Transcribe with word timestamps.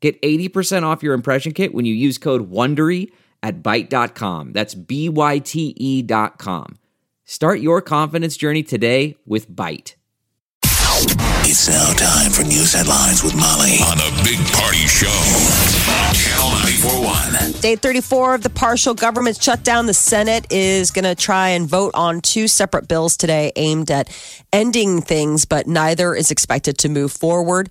Get 0.00 0.20
80% 0.22 0.84
off 0.84 1.02
your 1.02 1.14
impression 1.14 1.52
kit 1.52 1.74
when 1.74 1.84
you 1.84 1.94
use 1.94 2.18
code 2.18 2.50
WONDERY 2.50 3.10
at 3.42 3.62
Byte.com. 3.62 4.52
That's 4.52 4.74
B-Y-T-E 4.74 6.02
dot 6.02 6.38
com. 6.38 6.78
Start 7.24 7.60
your 7.60 7.82
confidence 7.82 8.36
journey 8.36 8.62
today 8.62 9.16
with 9.26 9.50
Byte. 9.50 9.94
It's 11.50 11.68
now 11.68 11.92
time 11.94 12.30
for 12.30 12.42
news 12.42 12.72
headlines 12.72 13.22
with 13.22 13.34
Molly 13.34 13.78
on 13.80 13.96
the 13.98 14.20
Big 14.24 14.38
Party 14.52 14.86
Show 14.86 15.06
on 15.08 16.14
Channel 16.14 16.50
941. 16.50 17.60
Day 17.60 17.76
34 17.76 18.34
of 18.34 18.42
the 18.42 18.50
partial 18.50 18.94
government 18.94 19.42
shutdown. 19.42 19.86
The 19.86 19.94
Senate 19.94 20.46
is 20.50 20.90
going 20.90 21.04
to 21.04 21.14
try 21.14 21.50
and 21.50 21.68
vote 21.68 21.92
on 21.94 22.20
two 22.20 22.48
separate 22.48 22.88
bills 22.88 23.16
today 23.16 23.52
aimed 23.56 23.90
at 23.90 24.08
ending 24.52 25.00
things, 25.00 25.44
but 25.44 25.66
neither 25.66 26.14
is 26.14 26.30
expected 26.30 26.78
to 26.78 26.88
move 26.88 27.12
forward. 27.12 27.70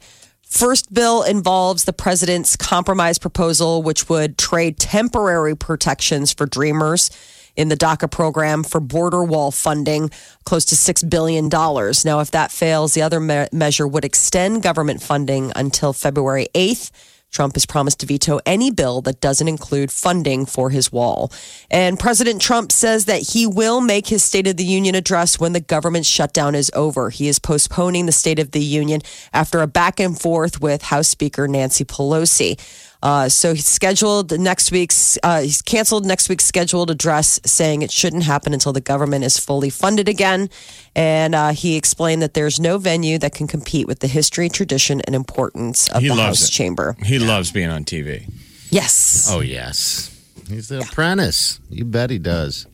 First 0.49 0.93
bill 0.93 1.23
involves 1.23 1.83
the 1.83 1.91
president's 1.91 2.55
compromise 2.55 3.19
proposal, 3.19 3.83
which 3.83 4.07
would 4.07 4.37
trade 4.37 4.79
temporary 4.79 5.55
protections 5.57 6.33
for 6.33 6.45
Dreamers 6.45 7.11
in 7.57 7.67
the 7.67 7.75
DACA 7.75 8.09
program 8.09 8.63
for 8.63 8.79
border 8.79 9.23
wall 9.25 9.51
funding, 9.51 10.09
close 10.45 10.63
to 10.65 10.75
$6 10.75 11.09
billion. 11.09 11.49
Now, 11.49 12.21
if 12.21 12.31
that 12.31 12.51
fails, 12.51 12.93
the 12.93 13.01
other 13.01 13.19
me- 13.19 13.47
measure 13.51 13.87
would 13.87 14.05
extend 14.05 14.63
government 14.63 15.03
funding 15.03 15.51
until 15.53 15.91
February 15.91 16.47
8th. 16.55 16.91
Trump 17.31 17.55
has 17.55 17.65
promised 17.65 17.99
to 17.99 18.05
veto 18.05 18.39
any 18.45 18.71
bill 18.71 19.01
that 19.01 19.21
doesn't 19.21 19.47
include 19.47 19.91
funding 19.91 20.45
for 20.45 20.69
his 20.69 20.91
wall. 20.91 21.31
And 21.69 21.99
President 21.99 22.41
Trump 22.41 22.71
says 22.71 23.05
that 23.05 23.21
he 23.21 23.45
will 23.45 23.81
make 23.81 24.07
his 24.07 24.23
State 24.23 24.47
of 24.47 24.57
the 24.57 24.65
Union 24.65 24.95
address 24.95 25.39
when 25.39 25.53
the 25.53 25.59
government 25.59 26.05
shutdown 26.05 26.55
is 26.55 26.71
over. 26.73 27.09
He 27.09 27.27
is 27.27 27.39
postponing 27.39 28.05
the 28.05 28.11
State 28.11 28.39
of 28.39 28.51
the 28.51 28.61
Union 28.61 29.01
after 29.33 29.61
a 29.61 29.67
back 29.67 29.99
and 29.99 30.19
forth 30.19 30.61
with 30.61 30.81
House 30.83 31.07
Speaker 31.07 31.47
Nancy 31.47 31.85
Pelosi. 31.85 32.59
Uh, 33.03 33.29
so 33.29 33.53
he's 33.53 33.67
scheduled 33.67 34.37
next 34.39 34.71
week's, 34.71 35.17
uh, 35.23 35.41
he's 35.41 35.61
canceled 35.61 36.05
next 36.05 36.29
week's 36.29 36.45
scheduled 36.45 36.89
address, 36.89 37.39
saying 37.45 37.81
it 37.83 37.91
shouldn't 37.91 38.23
happen 38.23 38.53
until 38.53 38.73
the 38.73 38.81
government 38.81 39.23
is 39.23 39.37
fully 39.37 39.69
funded 39.69 40.09
again. 40.09 40.49
And 40.95 41.35
uh, 41.35 41.49
he 41.53 41.75
explained 41.75 42.21
that 42.23 42.33
there's 42.33 42.59
no 42.59 42.77
venue 42.79 43.17
that 43.19 43.33
can 43.35 43.45
compete 43.47 43.85
with 43.87 43.99
the 43.99 44.07
history, 44.07 44.49
tradition, 44.49 45.01
and 45.01 45.13
importance 45.15 45.89
of 45.89 46.01
He 46.01 46.07
the 46.07 46.15
loves 46.15 46.39
House 46.39 46.49
it. 46.49 46.51
chamber. 46.51 46.95
He 47.03 47.19
loves 47.19 47.51
being 47.51 47.69
on 47.69 47.83
TV. 47.85 48.27
Yes. 48.71 49.27
Oh, 49.31 49.41
yes. 49.41 50.13
He's 50.49 50.69
the 50.69 50.79
apprentice. 50.79 51.59
You 51.69 51.85
bet 51.85 52.09
he 52.09 52.17
does. 52.19 52.65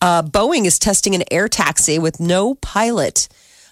uh, 0.00 0.22
Boeing 0.22 0.64
is 0.64 0.78
testing 0.78 1.14
an 1.14 1.24
air 1.30 1.48
taxi 1.48 1.98
with 1.98 2.20
no 2.20 2.54
pilot. 2.54 3.28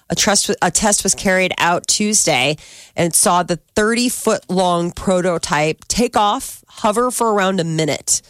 A, 0.08 0.14
trust, 0.14 0.50
a 0.62 0.70
test 0.70 1.02
was 1.02 1.14
carried 1.14 1.52
out 1.58 1.86
Tuesday 1.86 2.56
and 2.94 3.14
saw 3.14 3.42
the 3.42 3.56
30 3.74 4.08
foot 4.08 4.48
long 4.48 4.92
prototype 4.92 5.84
take 5.88 6.16
off, 6.16 6.64
hover 6.68 7.10
for 7.10 7.32
around 7.32 7.58
a 7.58 7.64
minute. 7.64 8.22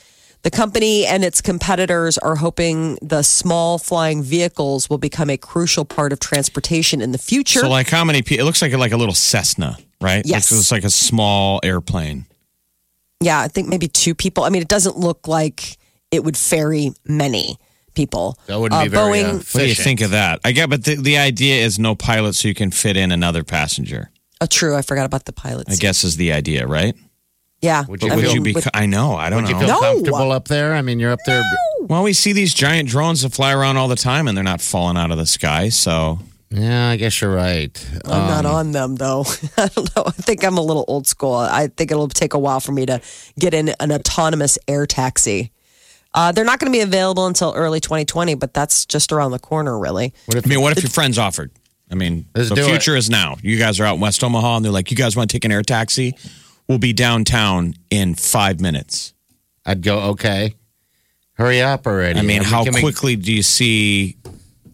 The 0.43 0.51
company 0.51 1.05
and 1.05 1.25
its 1.25 1.43
competitors 1.43 2.19
are 2.19 2.37
hoping 2.37 2.99
the 3.03 3.23
small 3.23 3.79
flying 3.79 4.23
vehicles 4.23 4.89
will 4.89 4.99
become 4.99 5.29
a 5.29 5.37
crucial 5.37 5.85
part 5.85 6.13
of 6.13 6.21
transportation 6.21 7.03
in 7.03 7.11
the 7.13 7.19
future. 7.19 7.61
So, 7.61 7.69
like, 7.69 7.89
how 7.89 8.05
many 8.05 8.23
people? 8.23 8.43
It 8.43 8.47
looks 8.47 8.63
like 8.63 8.73
like 8.73 8.93
a 8.93 8.97
little 8.97 9.15
Cessna, 9.15 9.77
right? 10.01 10.25
Yes. 10.25 10.53
It's 10.53 10.71
like 10.71 10.85
a 10.85 10.91
small 10.91 11.61
airplane. 11.63 12.27
yeah, 13.21 13.41
I 13.41 13.49
think 13.49 13.69
maybe 13.69 13.89
two 13.89 14.15
people. 14.15 14.45
I 14.45 14.51
mean, 14.51 14.63
it 14.63 14.69
doesn't 14.69 14.97
look 14.97 15.27
like 15.27 15.79
it 16.13 16.23
would 16.23 16.37
ferry 16.37 16.93
many 17.05 17.59
people. 17.97 18.39
That 18.47 18.61
wouldn't 18.61 18.81
be 18.81 18.87
Uh, 18.97 19.01
very, 19.05 19.19
Boeing, 19.23 19.25
uh, 19.25 19.39
What 19.39 19.61
do 19.63 19.67
you 19.67 19.75
think 19.75 20.01
of 20.03 20.13
that? 20.13 20.39
I 20.45 20.53
get, 20.53 20.71
but 20.71 20.85
the, 20.85 20.95
the 20.95 21.19
idea 21.19 21.65
is 21.65 21.79
no 21.81 21.97
pilot, 21.97 22.35
so 22.37 22.47
you 22.47 22.55
can 22.55 22.71
fit 22.71 22.97
in 22.97 23.11
another 23.11 23.43
passenger. 23.43 24.11
oh, 24.41 24.47
true. 24.47 24.77
I 24.77 24.83
forgot 24.83 25.07
about 25.07 25.25
the 25.25 25.33
pilots. 25.33 25.73
I 25.73 25.77
guess 25.77 26.05
is 26.05 26.17
the 26.17 26.33
idea, 26.33 26.67
right? 26.67 26.95
Yeah. 27.63 27.85
Would 27.89 28.03
you 28.03 28.13
I 28.13 28.17
Would 28.17 28.25
feel- 28.27 28.35
you 28.35 28.41
be? 28.43 28.53
with- 28.53 28.69
I 28.75 28.87
know. 28.87 29.17
I 29.17 29.31
don't 29.31 29.43
Would 29.43 29.49
you 29.49 29.55
know. 29.55 29.61
feel 29.61 29.69
No. 29.69 29.81
comfortable 29.81 30.31
up 30.31 30.47
there? 30.49 30.75
I 30.75 30.83
mean, 30.83 31.01
you're 31.01 31.11
up 31.13 31.19
there. 31.27 31.43
well, 31.81 32.03
we 32.03 32.13
see 32.13 32.33
these 32.33 32.53
giant 32.55 32.89
drones 32.89 33.23
that 33.23 33.33
fly 33.33 33.53
around 33.53 33.79
all 33.79 33.89
the 33.89 33.97
time, 33.97 34.29
and 34.29 34.37
they're 34.37 34.45
not 34.45 34.61
falling 34.61 34.97
out 34.99 35.11
of 35.11 35.17
the 35.19 35.27
sky. 35.27 35.71
So 35.71 36.21
Yeah, 36.51 36.91
I 36.91 36.97
guess 36.97 37.21
you're 37.21 37.33
right. 37.35 37.75
I'm 38.05 38.29
not 38.29 38.45
Um, 38.47 38.55
on 38.55 38.73
them 38.73 38.97
though. 38.97 39.25
I 39.57 39.67
don't 39.69 39.97
know. 39.97 40.05
I 40.07 40.11
think 40.13 40.45
I'm 40.45 40.59
a 40.59 40.63
little 40.63 40.85
old 40.87 41.07
school. 41.09 41.35
I 41.35 41.69
think 41.77 41.91
it'll 41.91 42.07
take 42.09 42.35
a 42.35 42.39
while 42.39 42.61
for 42.61 42.71
me 42.73 42.87
to 42.87 43.01
get 43.39 43.53
in 43.55 43.71
an 43.81 43.91
autonomous 43.91 44.59
air 44.69 44.87
taxi. 44.87 45.51
Uh, 46.17 46.33
they're 46.33 46.45
not 46.47 46.59
going 46.59 46.73
to 46.73 46.77
be 46.77 46.83
available 46.83 47.27
until 47.27 47.53
early 47.55 47.79
2020, 47.79 48.35
but 48.35 48.55
that's 48.55 48.87
just 48.87 49.13
around 49.13 49.33
the 49.33 49.39
corner, 49.39 49.79
really. 49.79 50.15
What 50.25 50.39
if 50.39 50.47
I 50.47 50.49
mean, 50.49 50.63
what 50.63 50.77
if 50.77 50.83
your 50.83 50.91
friends 50.91 51.19
offered? 51.19 51.53
I 51.91 51.95
mean, 51.95 52.27
Let's 52.35 52.49
the 52.49 52.57
future 52.57 52.97
is 52.97 53.09
now. 53.11 53.37
You 53.43 53.59
guys 53.59 53.79
are 53.79 53.85
out 53.85 53.97
in 53.97 54.01
West 54.01 54.25
Omaha, 54.25 54.57
and 54.57 54.65
they're 54.65 54.73
like, 54.73 54.91
"You 54.91 54.97
guys 54.97 55.15
want 55.15 55.31
to 55.31 55.35
take 55.37 55.45
an 55.45 55.53
air 55.53 55.63
taxi? 55.63 56.17
We'll 56.67 56.79
be 56.79 56.93
downtown 56.93 57.75
in 57.91 58.15
five 58.15 58.61
minutes." 58.61 59.13
I'd 59.67 59.83
go, 59.83 59.99
okay. 60.11 60.55
Hurry 61.35 61.61
up 61.61 61.87
already. 61.87 62.19
I 62.19 62.23
mean, 62.23 62.43
how 62.43 62.65
can 62.65 62.73
we- 62.75 62.81
quickly 62.81 63.17
do 63.17 63.33
you 63.33 63.43
see 63.43 64.17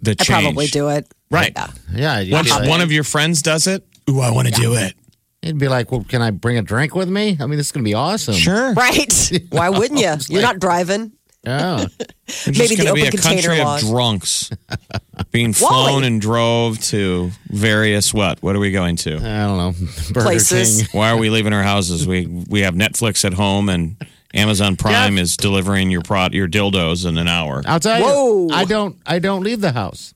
the 0.00 0.14
change? 0.14 0.20
I 0.20 0.34
change? 0.34 0.44
probably 0.44 0.66
do 0.68 0.88
it. 0.90 1.06
Right. 1.30 1.52
Yeah. 1.56 1.70
Yeah. 1.92 2.18
you'd 2.20 2.32
Once 2.34 2.48
be 2.48 2.60
like- 2.60 2.68
one 2.68 2.80
of 2.82 2.92
your 2.92 3.04
friends 3.04 3.42
does 3.42 3.66
it, 3.66 3.84
ooh, 4.08 4.20
I 4.20 4.30
want 4.30 4.48
to 4.48 4.54
do 4.54 4.74
it. 4.74 4.94
It'd 5.42 5.58
be 5.58 5.66
like, 5.68 5.90
well, 5.90 6.04
can 6.08 6.22
I 6.22 6.30
bring 6.30 6.56
a 6.56 6.62
drink 6.62 6.94
with 6.94 7.08
me? 7.08 7.36
I 7.40 7.46
mean, 7.46 7.56
this 7.56 7.66
is 7.66 7.72
going 7.72 7.82
to 7.84 7.88
be 7.88 7.94
awesome. 7.94 8.34
Sure. 8.34 8.74
Right. 8.74 9.32
Why 9.50 9.70
wouldn't 9.70 9.98
you? 9.98 10.14
You're 10.28 10.42
not 10.42 10.60
driving. 10.60 11.12
Oh. 11.46 11.86
Yeah. 12.24 12.46
We're 12.46 12.52
Maybe 12.52 12.76
the 12.76 12.84
going 12.84 12.86
to 12.88 12.94
be 12.94 13.02
open 13.08 13.18
a 13.18 13.22
country 13.22 13.42
container 13.42 13.52
of 13.62 13.66
laws. 13.66 13.80
drunks 13.90 14.50
being 15.32 15.52
flown 15.52 16.02
and 16.04 16.20
drove 16.20 16.78
to 16.84 17.30
various 17.50 18.14
what? 18.14 18.40
What 18.42 18.56
are 18.56 18.58
we 18.60 18.70
going 18.70 18.96
to? 18.96 19.16
I 19.16 19.18
don't 19.18 19.58
know. 19.58 19.72
Burger 20.12 20.26
Places. 20.26 20.86
King. 20.88 20.98
Why 20.98 21.10
are 21.10 21.16
we 21.18 21.28
leaving 21.30 21.52
our 21.52 21.62
houses? 21.64 22.06
We 22.06 22.26
we 22.26 22.60
have 22.60 22.74
Netflix 22.74 23.24
at 23.24 23.34
home 23.34 23.68
and 23.68 23.96
Amazon 24.32 24.76
Prime 24.76 25.16
Yeah. 25.16 25.22
is 25.24 25.36
delivering 25.36 25.90
your 25.90 26.00
prod 26.02 26.32
your 26.32 26.48
dildos 26.48 27.04
in 27.06 27.18
an 27.18 27.28
hour. 27.28 27.62
I'll 27.66 27.80
tell 27.80 28.00
Whoa. 28.00 28.46
you, 28.48 28.54
I 28.54 28.64
don't, 28.64 28.96
I 29.04 29.18
don't 29.18 29.42
leave 29.42 29.60
the 29.60 29.72
house 29.72 30.14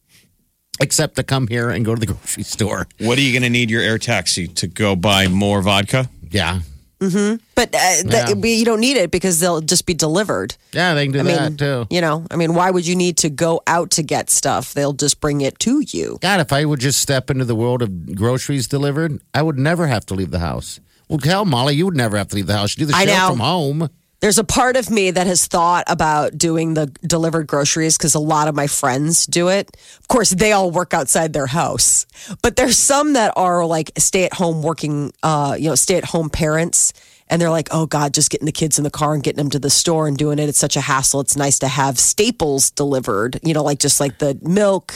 except 0.80 1.16
to 1.16 1.22
come 1.24 1.48
here 1.48 1.68
and 1.70 1.84
go 1.84 1.94
to 1.94 2.00
the 2.00 2.06
grocery 2.06 2.44
store. 2.44 2.86
What 3.00 3.18
are 3.18 3.22
you 3.22 3.32
going 3.32 3.42
to 3.42 3.50
need 3.50 3.68
your 3.70 3.82
air 3.82 3.98
taxi 3.98 4.46
to 4.48 4.68
go 4.68 4.94
buy 4.96 5.26
more 5.28 5.60
vodka? 5.60 6.08
Yeah. 6.30 6.60
But 6.98 7.74
uh, 7.74 8.02
that, 8.06 8.40
you 8.42 8.64
don't 8.64 8.80
need 8.80 8.96
it 8.96 9.10
because 9.10 9.38
they'll 9.38 9.60
just 9.60 9.84
be 9.86 9.94
delivered. 9.94 10.56
Yeah, 10.72 10.94
they 10.94 11.04
can 11.04 11.12
do 11.12 11.20
I 11.20 11.22
that 11.24 11.48
mean, 11.50 11.56
too. 11.56 11.86
you 11.90 12.00
know, 12.00 12.26
I 12.30 12.36
mean, 12.36 12.54
why 12.54 12.70
would 12.70 12.86
you 12.86 12.96
need 12.96 13.18
to 13.18 13.30
go 13.30 13.62
out 13.66 13.90
to 13.92 14.02
get 14.02 14.30
stuff? 14.30 14.72
They'll 14.72 14.94
just 14.94 15.20
bring 15.20 15.42
it 15.42 15.58
to 15.60 15.84
you. 15.86 16.18
God, 16.20 16.40
if 16.40 16.52
I 16.52 16.64
would 16.64 16.80
just 16.80 17.00
step 17.00 17.30
into 17.30 17.44
the 17.44 17.54
world 17.54 17.82
of 17.82 18.14
groceries 18.14 18.66
delivered, 18.66 19.20
I 19.34 19.42
would 19.42 19.58
never 19.58 19.86
have 19.86 20.06
to 20.06 20.14
leave 20.14 20.30
the 20.30 20.38
house. 20.38 20.80
Well, 21.08 21.20
hell, 21.22 21.44
Molly, 21.44 21.74
you 21.74 21.84
would 21.84 21.96
never 21.96 22.16
have 22.16 22.28
to 22.28 22.36
leave 22.36 22.46
the 22.46 22.56
house. 22.56 22.76
You 22.76 22.86
do 22.86 22.92
the 22.92 22.98
show 23.06 23.28
from 23.28 23.40
home. 23.40 23.90
There's 24.20 24.38
a 24.38 24.44
part 24.44 24.76
of 24.76 24.90
me 24.90 25.10
that 25.10 25.26
has 25.26 25.46
thought 25.46 25.84
about 25.88 26.38
doing 26.38 26.74
the 26.74 26.86
delivered 27.06 27.46
groceries 27.46 27.98
because 27.98 28.14
a 28.14 28.20
lot 28.20 28.48
of 28.48 28.54
my 28.54 28.66
friends 28.66 29.26
do 29.26 29.48
it. 29.48 29.76
Of 29.98 30.08
course, 30.08 30.30
they 30.30 30.52
all 30.52 30.70
work 30.70 30.94
outside 30.94 31.32
their 31.32 31.46
house, 31.46 32.06
but 32.42 32.56
there's 32.56 32.78
some 32.78 33.12
that 33.12 33.34
are 33.36 33.66
like 33.66 33.92
stay 33.98 34.24
at 34.24 34.32
home 34.32 34.62
working, 34.62 35.12
uh, 35.22 35.56
you 35.58 35.68
know, 35.68 35.74
stay 35.74 35.96
at 35.96 36.04
home 36.04 36.30
parents. 36.30 36.92
And 37.28 37.42
they're 37.42 37.50
like, 37.50 37.68
oh 37.72 37.86
God, 37.86 38.14
just 38.14 38.30
getting 38.30 38.46
the 38.46 38.52
kids 38.52 38.78
in 38.78 38.84
the 38.84 38.90
car 38.90 39.12
and 39.12 39.22
getting 39.22 39.38
them 39.38 39.50
to 39.50 39.58
the 39.58 39.68
store 39.68 40.06
and 40.06 40.16
doing 40.16 40.38
it. 40.38 40.48
It's 40.48 40.58
such 40.58 40.76
a 40.76 40.80
hassle. 40.80 41.20
It's 41.20 41.36
nice 41.36 41.58
to 41.58 41.68
have 41.68 41.98
staples 41.98 42.70
delivered, 42.70 43.40
you 43.42 43.52
know, 43.52 43.64
like 43.64 43.80
just 43.80 43.98
like 43.98 44.18
the 44.18 44.38
milk, 44.42 44.94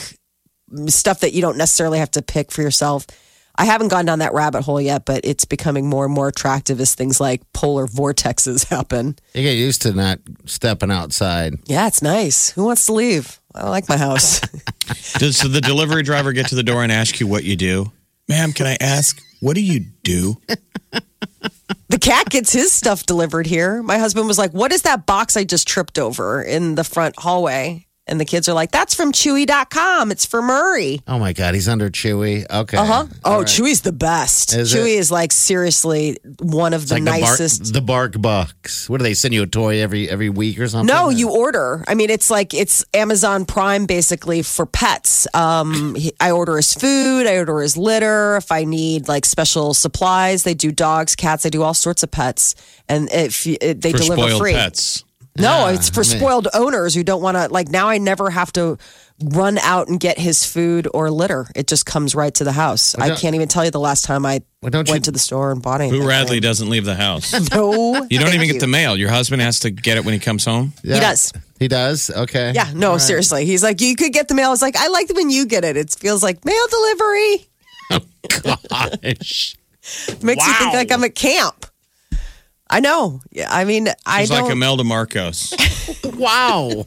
stuff 0.87 1.21
that 1.21 1.33
you 1.33 1.43
don't 1.43 1.59
necessarily 1.59 1.99
have 1.99 2.13
to 2.13 2.23
pick 2.23 2.53
for 2.53 2.63
yourself. 2.63 3.07
I 3.61 3.65
haven't 3.65 3.89
gone 3.89 4.07
down 4.07 4.21
that 4.21 4.33
rabbit 4.33 4.63
hole 4.63 4.81
yet, 4.81 5.05
but 5.05 5.21
it's 5.23 5.45
becoming 5.45 5.87
more 5.87 6.07
and 6.07 6.15
more 6.15 6.29
attractive 6.29 6.81
as 6.81 6.95
things 6.95 7.21
like 7.21 7.43
polar 7.53 7.87
vortexes 7.87 8.67
happen. 8.71 9.17
You 9.35 9.43
get 9.43 9.59
used 9.59 9.83
to 9.83 9.93
not 9.93 10.19
stepping 10.47 10.91
outside. 10.91 11.57
Yeah, 11.67 11.87
it's 11.87 12.01
nice. 12.01 12.49
Who 12.53 12.65
wants 12.65 12.87
to 12.87 12.95
leave? 12.95 13.39
I 13.55 13.69
like 13.69 13.87
my 13.87 13.99
house. 13.99 14.41
Does 15.19 15.41
the 15.41 15.61
delivery 15.61 16.03
driver 16.03 16.33
get 16.33 16.47
to 16.47 16.55
the 16.55 16.63
door 16.63 16.83
and 16.83 16.91
ask 16.91 17.21
you 17.21 17.27
what 17.27 17.45
you 17.45 17.55
do? 17.55 17.93
Ma'am, 18.31 18.55
can 18.55 18.67
I 18.67 18.79
ask, 18.81 19.23
what 19.41 19.57
do 19.57 19.61
you 19.61 19.81
do? 20.05 20.39
the 21.91 21.99
cat 21.99 22.31
gets 22.31 22.55
his 22.55 22.73
stuff 22.73 23.05
delivered 23.05 23.47
here. 23.47 23.83
My 23.83 23.99
husband 23.99 24.27
was 24.27 24.39
like, 24.39 24.53
What 24.53 24.73
is 24.73 24.83
that 24.83 25.05
box 25.05 25.37
I 25.37 25.45
just 25.45 25.69
tripped 25.69 25.99
over 25.99 26.43
in 26.43 26.77
the 26.77 26.85
front 26.85 27.19
hallway? 27.19 27.87
And 28.11 28.21
the 28.21 28.25
kids 28.25 28.49
are 28.49 28.53
like, 28.55 28.73
that's 28.73 28.95
from 28.95 29.13
Chewy.com. 29.13 30.11
It's 30.11 30.27
for 30.27 30.43
Murray. 30.43 31.01
Oh 31.07 31.19
my 31.19 31.33
God, 31.33 31.55
he's 31.55 31.69
under 31.69 31.89
Chewy. 31.91 32.45
Okay. 32.51 32.77
Uh 32.77 32.85
huh. 32.85 33.07
Oh, 33.25 33.39
right. 33.39 33.47
Chewy's 33.47 33.83
the 33.83 33.93
best. 33.93 34.53
Is 34.53 34.75
Chewy 34.75 34.97
it? 34.97 34.99
is 34.99 35.11
like 35.13 35.31
seriously 35.33 36.17
one 36.41 36.75
of 36.75 36.83
It's 36.83 36.91
the 36.91 36.97
like 36.97 37.05
the 37.05 37.11
bark, 37.11 37.23
nicest. 37.41 37.73
the 37.73 37.81
bark 37.81 38.21
box. 38.21 38.89
What 38.91 38.99
do 38.99 39.05
they 39.05 39.15
send 39.15 39.33
you 39.33 39.43
a 39.45 39.47
toy 39.47 39.81
every 39.81 40.09
every 40.11 40.29
week 40.29 40.59
or 40.59 40.67
something? 40.69 40.93
no, 40.95 41.09
you 41.11 41.31
order. 41.31 41.85
I 41.87 41.95
mean, 41.95 42.11
it's 42.11 42.31
like 42.31 42.53
it's 42.53 42.85
Amazon 42.95 43.45
Prime 43.47 43.87
basically 43.87 44.43
for 44.43 44.67
pets. 44.67 45.27
Um, 45.35 45.97
I 46.21 46.33
order 46.33 46.57
his 46.57 46.75
food. 46.75 47.27
I 47.27 47.37
order 47.39 47.61
his 47.61 47.77
litter. 47.77 48.37
If 48.37 48.51
I 48.51 48.65
need 48.65 49.07
like 49.09 49.25
special 49.25 49.73
supplies, 49.75 50.43
they 50.43 50.55
do 50.55 50.73
dogs, 50.73 51.15
cats. 51.15 51.45
They 51.45 51.51
do 51.51 51.63
all 51.63 51.75
sorts 51.75 52.03
of 52.03 52.11
pets, 52.11 52.55
and 52.89 53.09
if 53.13 53.47
you- 53.47 53.57
they 53.59 53.93
for 53.93 53.99
deliver 53.99 54.37
free. 54.39 54.53
pets. 54.55 55.05
No, 55.39 55.67
Yeah, 55.69 55.71
it's 55.75 55.89
for 55.91 56.01
I 56.01 56.09
mean- 56.09 56.19
spoiled 56.19 56.49
owners 56.55 56.95
who 56.95 57.03
don't 57.05 57.23
want 57.23 57.37
to. 57.37 57.49
Like 57.49 57.69
now, 57.69 57.89
I 57.89 57.99
never 57.99 58.31
have 58.31 58.53
to 58.55 58.77
run 59.23 59.59
out 59.59 59.87
and 59.89 60.01
get 60.01 60.19
his 60.19 60.45
food 60.47 60.89
or 60.95 61.11
litter. 61.11 61.47
It 61.55 61.67
just 61.67 61.85
comes 61.87 62.15
right 62.15 62.35
to 62.35 62.45
the 62.45 62.53
house. 62.53 62.95
I 62.97 63.15
can't 63.15 63.35
even 63.35 63.49
tell 63.49 63.65
you 63.65 63.71
the 63.71 63.79
last 63.81 64.05
time 64.05 64.25
I 64.27 64.41
Well, 64.63 64.71
don't 64.71 64.89
went 64.89 65.01
you- 65.01 65.05
to 65.05 65.11
the 65.13 65.19
store 65.19 65.53
and 65.53 65.61
bought 65.63 65.81
anything. 65.83 66.01
Boo 66.01 66.09
Radley 66.09 66.41
doesn't 66.41 66.69
leave 66.69 66.85
the 66.85 66.95
house. 66.97 67.33
No, 67.55 67.95
You 68.11 68.19
don't 68.19 68.29
thank 68.31 68.35
even 68.35 68.49
get 68.49 68.61
the 68.61 68.67
mail. 68.67 68.97
Your 68.97 69.11
husband 69.11 69.41
has 69.43 69.61
to 69.61 69.71
get 69.71 69.97
it 69.99 70.05
when 70.05 70.15
he 70.15 70.21
comes 70.21 70.45
home. 70.45 70.73
Yeah. 70.83 70.95
He 70.95 71.01
does. 71.01 71.33
He 71.59 71.69
does. 71.69 72.11
Okay. 72.11 72.53
Yeah, 72.55 72.71
no, 72.75 72.89
All 72.89 72.93
right. 72.95 73.01
seriously. 73.03 73.45
He's 73.45 73.63
like, 73.63 73.81
you 73.81 73.95
could 73.95 74.13
get 74.13 74.29
the 74.29 74.35
mail. 74.35 74.49
I 74.49 74.51
was 74.51 74.63
like, 74.63 74.77
I 74.77 74.89
like 74.89 75.13
when 75.15 75.29
you 75.31 75.47
get 75.47 75.65
it. 75.65 75.77
It 75.77 75.91
feels 75.99 76.23
like 76.23 76.45
mail 76.45 76.67
delivery. 76.71 77.47
Oh, 77.93 78.01
Gosh. 78.43 79.57
Makes 80.23 80.47
you 80.47 80.53
think 80.55 80.75
like 80.75 80.93
I'm 80.93 81.03
at 81.05 81.15
camp. 81.15 81.67
I 82.71 82.81
know. 82.81 83.21
Yeah, 83.31 83.49
I 83.51 83.65
mean, 83.65 83.89
I 84.07 84.21
He's 84.21 84.31
don't. 84.31 84.43
like 84.45 84.53
Imelda 84.53 84.85
Marcos. 84.85 85.53
wow. 86.05 86.85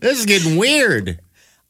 This 0.00 0.20
is 0.20 0.26
getting 0.26 0.56
weird. 0.56 1.20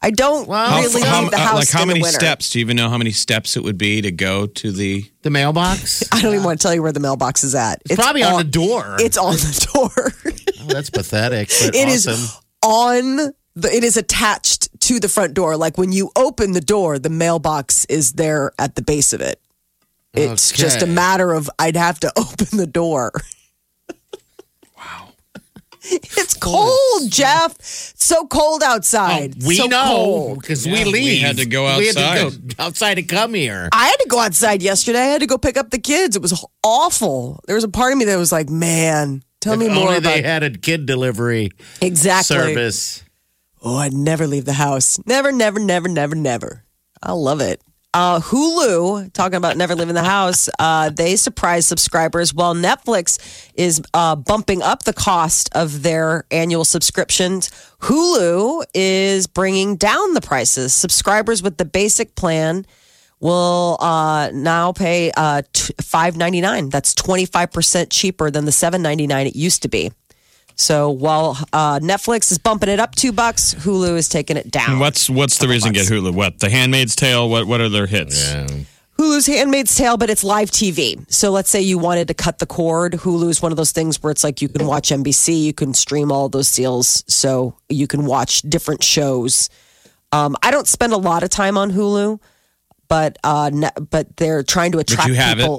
I 0.02 0.10
don't 0.10 0.46
How- 0.48 0.80
really 0.82 1.00
how- 1.02 1.22
leave 1.22 1.30
the 1.30 1.36
uh, 1.38 1.40
house 1.40 1.54
like 1.54 1.70
how 1.70 1.82
in 1.82 1.88
the 1.88 1.94
many 1.94 2.02
winter. 2.02 2.18
steps? 2.18 2.50
Do 2.50 2.58
you 2.58 2.64
even 2.64 2.76
know 2.76 2.90
how 2.90 2.98
many 2.98 3.12
steps 3.12 3.56
it 3.56 3.64
would 3.64 3.78
be 3.78 4.02
to 4.02 4.12
go 4.12 4.46
to 4.46 4.70
the? 4.70 5.10
The 5.22 5.30
mailbox. 5.30 6.04
I 6.12 6.20
don't 6.20 6.34
even 6.34 6.44
want 6.44 6.60
to 6.60 6.62
tell 6.62 6.74
you 6.74 6.82
where 6.82 6.92
the 6.92 7.00
mailbox 7.00 7.42
is 7.44 7.54
at. 7.54 7.80
It's 7.86 7.94
Probably 7.96 8.22
on 8.22 8.36
the 8.36 8.44
door. 8.44 8.96
It's 8.98 9.16
on 9.16 9.32
the 9.34 9.68
door. 9.72 10.12
Oh, 10.60 10.66
that's 10.66 10.88
pathetic. 10.88 11.50
But 11.62 11.74
It 11.74 11.88
is 11.88 12.08
awesome. 12.08 12.40
on 12.62 13.16
the 13.54 13.70
it 13.70 13.84
is 13.84 13.98
attached 13.98 14.68
to 14.80 14.98
the 14.98 15.10
front 15.10 15.34
door 15.34 15.58
like 15.58 15.76
when 15.76 15.92
you 15.92 16.10
open 16.16 16.52
the 16.52 16.60
door 16.62 16.98
the 16.98 17.10
mailbox 17.10 17.84
is 17.84 18.14
there 18.14 18.50
at 18.58 18.74
the 18.74 18.80
base 18.80 19.12
of 19.12 19.20
it 19.20 19.38
it's 20.14 20.52
just 20.52 20.82
a 20.82 20.86
matter 20.86 21.32
of 21.32 21.50
i'd 21.58 21.76
have 21.76 21.98
to 22.00 22.12
open 22.16 22.56
the 22.58 22.66
door 22.66 23.12
wow 24.76 25.08
it's 25.82 26.34
cold 26.34 27.10
jeff 27.10 27.54
so 27.60 28.26
cold 28.26 28.62
outside 28.62 29.34
Oh, 29.42 29.46
we 29.46 29.54
so 29.56 29.66
know 29.66 30.36
because 30.40 30.66
Yeah, 30.66 30.84
we 30.84 30.92
we 30.92 31.16
had 31.18 31.36
to 31.38 31.46
go 31.46 31.76
We 31.78 31.86
had 31.88 31.96
to 31.96 32.02
outside. 32.04 32.56
go 32.56 32.64
outside 32.64 32.94
to 32.94 33.02
come 33.02 33.34
here. 33.34 33.68
I 33.72 33.86
had 33.86 33.96
to 33.96 34.08
go 34.08 34.18
outside 34.20 34.62
yesterday. 34.62 35.00
I 35.00 35.06
had 35.06 35.20
to 35.20 35.26
go 35.26 35.36
pick 35.38 35.56
up 35.56 35.70
the 35.70 35.78
kids. 35.78 36.16
It 36.16 36.22
was 36.22 36.44
awful. 36.62 37.40
There 37.46 37.54
was 37.54 37.64
a 37.64 37.68
part 37.68 37.92
of 37.92 37.98
me 37.98 38.04
that 38.06 38.16
was 38.16 38.32
like, 38.32 38.48
"Man, 38.48 39.22
tell 39.40 39.56
me 39.56 39.68
more 39.68 39.86
only 39.88 39.98
about 39.98 40.14
they 40.14 40.22
had 40.22 40.42
a 40.42 40.50
kid 40.50 40.86
delivery 40.86 41.50
exactly." 41.82 42.36
service. 42.36 43.02
Oh, 43.62 43.76
I'd 43.76 43.92
never 43.94 44.26
leave 44.26 44.44
the 44.44 44.52
house. 44.54 44.98
Never, 45.06 45.32
never, 45.32 45.58
never, 45.58 45.88
never, 45.88 46.14
never. 46.14 46.64
I 47.02 47.12
love 47.12 47.40
it. 47.40 47.60
Uh, 47.94 48.18
Hulu, 48.18 49.12
talking 49.12 49.36
about 49.36 49.56
never 49.56 49.76
leaving 49.76 49.94
the 49.94 50.02
house, 50.02 50.48
uh, 50.58 50.90
they 50.90 51.14
surprise 51.14 51.64
subscribers 51.64 52.34
while 52.34 52.52
Netflix 52.52 53.20
is 53.54 53.80
uh, 53.94 54.16
bumping 54.16 54.62
up 54.62 54.82
the 54.82 54.92
cost 54.92 55.48
of 55.54 55.84
their 55.84 56.24
annual 56.32 56.64
subscriptions. 56.64 57.52
Hulu 57.82 58.64
is 58.74 59.28
bringing 59.28 59.76
down 59.76 60.12
the 60.12 60.20
prices. 60.20 60.74
Subscribers 60.74 61.40
with 61.40 61.56
the 61.56 61.64
basic 61.64 62.16
plan 62.16 62.66
will 63.20 63.76
uh, 63.78 64.28
now 64.34 64.72
pay 64.72 65.12
uh, 65.16 65.42
t- 65.52 65.72
five 65.80 66.16
ninety 66.16 66.40
nine. 66.40 66.70
That's 66.70 66.94
twenty 66.94 67.26
five 67.26 67.52
percent 67.52 67.90
cheaper 67.90 68.28
than 68.28 68.44
the 68.44 68.52
seven 68.52 68.82
ninety 68.82 69.06
nine 69.06 69.28
it 69.28 69.36
used 69.36 69.62
to 69.62 69.68
be. 69.68 69.92
So 70.56 70.90
while 70.90 71.36
uh, 71.52 71.80
Netflix 71.80 72.30
is 72.30 72.38
bumping 72.38 72.68
it 72.68 72.78
up 72.78 72.94
two 72.94 73.12
bucks, 73.12 73.54
Hulu 73.54 73.96
is 73.96 74.08
taking 74.08 74.36
it 74.36 74.50
down. 74.50 74.72
And 74.72 74.80
what's 74.80 75.10
what's 75.10 75.38
the 75.38 75.48
reason 75.48 75.72
to 75.72 75.78
get 75.78 75.88
Hulu? 75.88 76.14
What 76.14 76.38
the 76.38 76.48
Handmaid's 76.48 76.94
Tale? 76.94 77.28
What 77.28 77.46
what 77.46 77.60
are 77.60 77.68
their 77.68 77.86
hits? 77.86 78.32
Hulu's 78.98 79.26
Handmaid's 79.26 79.74
Tale, 79.74 79.96
but 79.96 80.08
it's 80.08 80.22
live 80.22 80.50
TV. 80.52 81.04
So 81.12 81.30
let's 81.32 81.50
say 81.50 81.60
you 81.60 81.78
wanted 81.78 82.08
to 82.08 82.14
cut 82.14 82.38
the 82.38 82.46
cord. 82.46 82.92
Hulu 82.92 83.28
is 83.28 83.42
one 83.42 83.50
of 83.50 83.56
those 83.56 83.72
things 83.72 84.00
where 84.02 84.12
it's 84.12 84.22
like 84.22 84.40
you 84.40 84.48
can 84.48 84.66
watch 84.66 84.90
NBC, 84.90 85.42
you 85.42 85.52
can 85.52 85.74
stream 85.74 86.12
all 86.12 86.28
those 86.28 86.52
deals, 86.54 87.02
so 87.08 87.56
you 87.68 87.88
can 87.88 88.06
watch 88.06 88.42
different 88.42 88.84
shows. 88.84 89.50
Um, 90.12 90.36
I 90.42 90.52
don't 90.52 90.68
spend 90.68 90.92
a 90.92 90.96
lot 90.96 91.24
of 91.24 91.30
time 91.30 91.58
on 91.58 91.72
Hulu, 91.72 92.20
but 92.86 93.18
uh, 93.24 93.50
ne- 93.52 93.70
but 93.90 94.16
they're 94.16 94.44
trying 94.44 94.70
to 94.72 94.78
attract 94.78 95.08
you 95.08 95.14
have 95.14 95.40
it? 95.40 95.50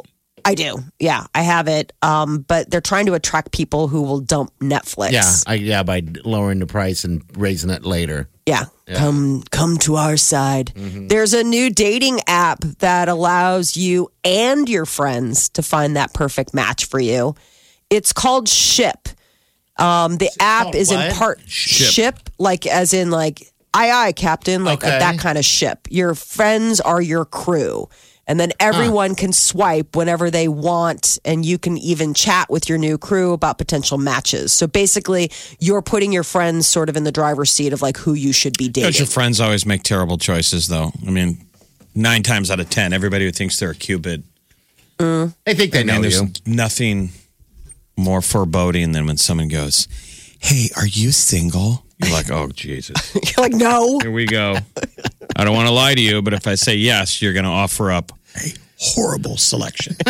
I 0.48 0.54
do, 0.54 0.78
yeah, 1.00 1.26
I 1.34 1.42
have 1.42 1.68
it. 1.68 1.92
Um, 2.04 2.46
but 2.48 2.70
they're 2.70 2.80
trying 2.80 3.08
to 3.08 3.16
attract 3.16 3.52
people 3.52 3.88
who 3.88 4.04
will 4.04 4.20
dump 4.20 4.52
Netflix. 4.60 5.12
Yeah, 5.12 5.34
I, 5.48 5.56
yeah, 5.56 5.82
by 5.84 6.04
lowering 6.24 6.60
the 6.60 6.68
price 6.68 7.04
and 7.04 7.24
raising 7.36 7.72
it 7.72 7.84
later. 7.84 8.30
Yeah. 8.46 8.66
Come 8.94 9.42
come 9.50 9.78
to 9.80 9.96
our 9.96 10.16
side. 10.18 10.72
There's 10.76 11.34
a 11.34 11.44
new 11.44 11.72
dating 11.72 12.20
app 12.28 12.60
that 12.80 13.10
allows 13.10 13.76
you 13.76 14.12
and 14.24 14.70
your 14.70 14.86
friends 14.86 15.50
to 15.50 15.64
find 15.64 15.96
that 15.98 16.14
perfect 16.14 16.54
match 16.54 16.86
for 16.86 17.00
you. 17.00 17.34
It's 17.90 18.14
called 18.14 18.48
Ship. 18.48 19.10
Um, 19.78 20.18
the 20.18 20.30
app 20.40 20.66
called 20.66 20.76
is 20.76 20.92
in 20.92 21.00
what? 21.00 21.14
part 21.16 21.42
ship. 21.50 22.30
like 22.38 22.68
as 22.68 22.94
in 22.94 23.10
like 23.10 23.52
aye 23.74 23.90
aye 23.92 24.12
captain, 24.12 24.64
like 24.64 24.84
Okay. 24.84 25.00
that 25.00 25.18
kind 25.18 25.40
of 25.40 25.44
ship. 25.46 25.88
Your 25.90 26.14
friends 26.14 26.80
are 26.80 27.02
your 27.02 27.26
crew. 27.26 27.90
And 28.28 28.40
then 28.40 28.52
everyone 28.60 29.14
can 29.14 29.32
swipe 29.34 29.96
whenever 29.96 30.32
they 30.32 30.48
want, 30.48 31.20
and 31.24 31.46
you 31.46 31.60
can 31.60 31.78
even 31.78 32.16
chat 32.16 32.50
with 32.50 32.68
your 32.68 32.80
new 32.80 32.98
crew 32.98 33.34
about 33.34 33.60
potential 33.60 34.00
matches. 34.00 34.52
So 34.52 34.66
basically, 34.66 35.32
you're 35.60 35.84
putting 35.84 36.12
your 36.12 36.24
friends 36.24 36.68
sort 36.68 36.90
of 36.90 36.98
in 36.98 37.04
the 37.04 37.12
driver's 37.12 37.52
seat 37.52 37.72
of 37.72 37.84
like 37.84 37.98
who 37.98 38.14
you 38.14 38.34
should 38.34 38.58
be 38.58 38.68
dating. 38.68 38.84
Don't 38.92 39.00
your 39.00 39.08
friends 39.08 39.40
always 39.40 39.66
make 39.68 39.84
terrible 39.84 40.18
choices, 40.18 40.68
though? 40.68 40.92
I 41.06 41.12
mean, 41.12 41.38
nine 41.94 42.24
times 42.24 42.50
out 42.50 42.60
of 42.60 42.68
ten, 42.70 42.94
everybody 42.94 43.26
who 43.26 43.32
thinks 43.32 43.60
they're 43.60 43.72
a 43.72 43.76
cupid. 43.76 44.24
Mm. 44.98 45.36
I 45.46 45.54
think 45.54 45.72
they 45.72 45.82
I 45.82 45.84
know 45.84 45.94
mean, 45.94 46.02
there's 46.02 46.22
you. 46.22 46.30
nothing 46.48 47.10
more 47.98 48.22
foreboding 48.24 48.92
than 48.94 49.06
when 49.06 49.18
someone 49.18 49.50
goes, 49.50 49.88
"Hey, 50.40 50.70
are 50.78 50.88
you 50.88 51.12
single?" 51.12 51.84
You're 52.02 52.12
like, 52.12 52.32
"Oh 52.32 52.48
Jesus, 52.48 53.14
You're 53.16 53.46
like, 53.46 53.54
no. 53.54 54.00
here 54.00 54.12
we 54.12 54.26
go." 54.26 54.56
I 55.36 55.44
don't 55.44 55.54
want 55.54 55.68
to 55.68 55.74
lie 55.74 55.94
to 55.96 56.02
you, 56.02 56.22
but 56.22 56.34
if 56.34 56.48
I 56.48 56.56
say 56.56 56.76
yes, 56.76 57.22
you're 57.22 57.34
going 57.34 57.44
to 57.46 57.52
offer 57.52 57.92
up 57.92 58.12
a 58.38 58.54
horrible 58.78 59.38
selection. 59.38 59.96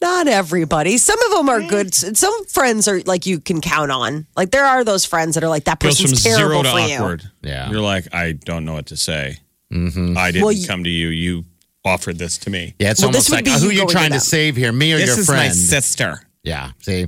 Not 0.00 0.28
everybody. 0.28 0.98
Some 0.98 1.18
of 1.22 1.30
them 1.32 1.48
are 1.48 1.62
good. 1.62 1.94
Some 1.94 2.44
friends 2.46 2.86
are 2.86 3.00
like 3.02 3.24
you 3.26 3.40
can 3.40 3.60
count 3.62 3.90
on. 3.90 4.26
Like 4.36 4.50
there 4.50 4.64
are 4.66 4.84
those 4.84 5.04
friends 5.06 5.34
that 5.34 5.44
are 5.44 5.48
like 5.48 5.64
that 5.64 5.80
Goes 5.80 5.96
from 5.98 6.10
person's 6.10 6.20
zero 6.22 6.36
terrible 6.38 6.62
to 6.64 6.70
for 6.70 6.78
you. 6.80 6.94
awkward. 6.96 7.22
Yeah. 7.42 7.70
you're 7.70 7.80
like, 7.80 8.12
I 8.14 8.32
don't 8.32 8.64
know 8.66 8.74
what 8.74 8.86
to 8.86 8.96
say. 8.96 9.38
Mm-hmm. 9.72 10.16
I 10.18 10.30
didn't 10.32 10.44
Well, 10.44 10.52
you- 10.52 10.66
come 10.66 10.84
to 10.84 10.90
you. 10.90 11.08
You 11.08 11.44
offered 11.84 12.18
this 12.18 12.36
to 12.38 12.50
me. 12.50 12.74
Yeah, 12.78 12.90
it's 12.90 13.00
Well, 13.00 13.10
this 13.10 13.30
almost 13.30 13.30
would 13.30 13.36
like 13.36 13.60
be 13.60 13.66
who 13.66 13.66
you 13.72 13.72
you 13.72 13.78
going 13.86 13.88
trying 13.88 14.04
to 14.10 14.18
to 14.18 14.18
them. 14.18 14.20
save 14.20 14.56
here, 14.56 14.70
me 14.72 14.92
or 14.92 14.98
your 14.98 15.16
friend? 15.16 15.38
My 15.38 15.48
sister. 15.48 16.20
Yeah, 16.42 16.72
see. 16.82 17.06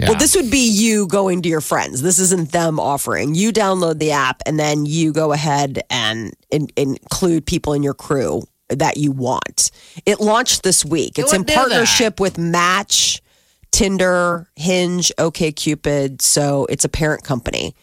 Well, 0.00 0.14
this 0.14 0.34
would 0.36 0.50
be 0.50 0.68
you 0.68 1.06
going 1.06 1.42
to 1.42 1.48
your 1.48 1.60
friends. 1.60 2.02
This 2.02 2.18
isn't 2.18 2.52
them 2.52 2.80
offering. 2.80 3.34
You 3.34 3.52
download 3.52 3.98
the 3.98 4.12
app 4.12 4.42
and 4.46 4.58
then 4.58 4.86
you 4.86 5.12
go 5.12 5.32
ahead 5.32 5.82
and 5.90 6.34
in, 6.50 6.68
include 6.76 7.46
people 7.46 7.72
in 7.72 7.82
your 7.82 7.94
crew 7.94 8.42
that 8.68 8.96
you 8.96 9.12
want. 9.12 9.70
It 10.06 10.20
launched 10.20 10.62
this 10.62 10.84
week. 10.84 11.18
It's 11.18 11.32
in 11.32 11.40
wouldn't 11.42 11.48
do 11.48 11.54
that. 11.54 11.68
partnership 11.68 12.20
with 12.20 12.38
Match, 12.38 13.22
Tinder, 13.70 14.48
Hinge, 14.56 15.12
OKCupid. 15.18 16.22
So 16.22 16.66
it's 16.66 16.84
a 16.84 16.88
parent 16.88 17.24
company. 17.24 17.74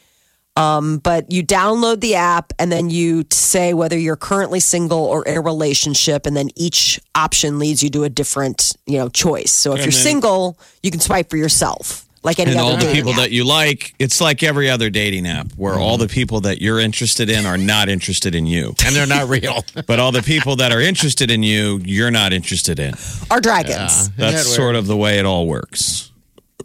Um, 0.60 0.98
but 0.98 1.32
you 1.32 1.42
download 1.44 2.02
the 2.02 2.16
app 2.16 2.52
and 2.60 2.72
then 2.72 2.90
you 2.90 3.26
say 3.32 3.74
whether 3.74 3.98
you're 3.98 4.16
currently 4.18 4.60
single 4.60 5.00
or 5.00 5.24
in 5.26 5.38
a 5.38 5.42
relationship, 5.42 6.26
and 6.26 6.36
then 6.36 6.50
each 6.56 7.00
option 7.16 7.60
leads 7.60 7.82
you 7.82 7.90
to 7.92 8.04
a 8.04 8.10
different, 8.10 8.74
you 8.86 8.98
know, 8.98 9.08
choice. 9.10 9.52
So 9.52 9.72
if 9.72 9.78
And 9.80 9.86
you're 9.86 9.92
then- 9.92 10.02
single, 10.02 10.58
you 10.84 10.92
can 10.92 11.00
swipe 11.00 11.30
for 11.30 11.38
yourself, 11.38 12.06
like 12.24 12.40
any 12.40 12.52
And 12.52 12.60
other 12.60 12.70
all 12.72 12.78
the 12.78 12.92
people 12.92 13.12
app. 13.12 13.18
that 13.20 13.32
you 13.32 13.46
like, 13.46 13.94
it's 14.00 14.20
like 14.20 14.44
every 14.44 14.70
other 14.70 14.90
dating 14.90 15.26
app 15.28 15.48
where 15.56 15.76
all 15.76 15.98
the 15.98 16.10
people 16.10 16.42
that 16.42 16.62
you're 16.62 16.80
interested 16.82 17.30
in 17.30 17.46
are 17.46 17.58
not 17.58 17.88
interested 17.88 18.36
in 18.36 18.46
you. 18.46 18.76
and 18.86 18.94
they're 18.96 19.08
not 19.08 19.30
real. 19.30 19.64
But 19.88 20.00
all 20.00 20.12
the 20.12 20.22
people 20.24 20.58
that 20.58 20.72
are 20.74 20.82
interested 20.82 21.32
in 21.32 21.42
you, 21.44 21.80
you're 21.86 22.12
not 22.12 22.34
interested 22.34 22.80
in. 22.80 22.96
are 23.32 23.40
dragons. 23.40 24.10
That's 24.18 24.46
sort 24.54 24.76
of 24.76 24.88
the 24.88 24.98
way 24.98 25.20
it 25.20 25.26
all 25.26 25.48
works. 25.48 26.12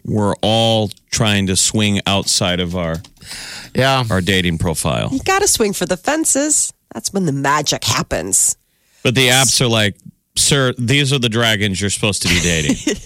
We're 0.05 0.35
all 0.43 0.91
trying 1.11 1.47
to 1.47 1.57
swing 1.57 2.01
outside 2.07 2.61
of 2.61 2.77
our, 2.77 2.97
yeah. 3.75 4.05
our 4.11 4.21
dating 4.21 4.59
profile. 4.59 5.09
You 5.13 5.21
got 5.21 5.41
to 5.43 5.49
swing 5.49 5.73
for 5.73 5.87
the 5.87 5.97
fences. 5.97 6.73
That's 6.93 7.13
when 7.13 7.27
the 7.27 7.33
magic 7.33 7.85
happens. 7.85 8.57
But 9.03 9.15
the 9.15 9.29
apps 9.29 9.61
are 9.61 9.67
like, 9.69 9.97
sir, 10.37 10.73
these 10.79 11.13
are 11.13 11.19
the 11.19 11.29
dragons 11.29 11.81
you're 11.81 11.91
supposed 11.91 12.23
to 12.23 12.29
be 12.29 12.41
dating. 12.41 12.77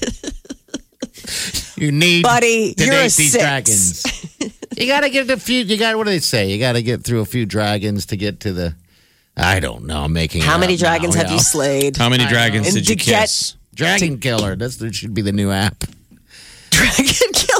You 1.77 1.93
need 1.93 2.25
Buddy, 2.25 2.75
to 2.75 2.85
you're 2.85 2.93
date 2.95 3.01
a 3.01 3.17
these 3.17 3.33
six. 3.33 3.43
dragons. 3.45 4.03
You 4.79 4.87
got 4.87 5.01
to 5.01 5.11
get 5.11 5.29
a 5.29 5.37
few. 5.37 5.65
You 5.65 5.77
got 5.77 5.97
what 5.97 6.05
do 6.05 6.11
they 6.11 6.21
say? 6.21 6.51
You 6.53 6.59
got 6.61 6.73
to 6.75 6.83
get 6.83 7.03
through 7.03 7.21
a 7.21 7.25
few 7.25 7.45
dragons 7.47 8.07
to 8.07 8.17
get 8.17 8.41
to 8.41 8.53
the. 8.53 8.77
I 9.37 9.59
don't 9.59 9.87
know. 9.87 10.03
I'm 10.05 10.13
making. 10.13 10.43
How 10.43 10.55
it 10.57 10.61
many 10.61 10.75
up 10.75 10.81
now, 10.81 10.87
dragons 10.89 11.15
have 11.17 11.27
know. 11.27 11.33
you 11.33 11.39
slayed? 11.41 11.97
How 11.97 12.09
many 12.09 12.25
dragons 12.27 12.67
And 12.69 12.77
did 12.77 12.89
you 12.89 12.95
get- 12.95 13.23
kiss? 13.23 13.57
Dragon 13.75 14.19
Killer. 14.19 14.55
That's 14.55 14.77
that 14.77 14.95
should 14.95 15.15
be 15.15 15.23
the 15.23 15.33
new 15.33 15.51
app. 15.51 15.83
Dragon 16.71 17.33
Killer. 17.33 17.58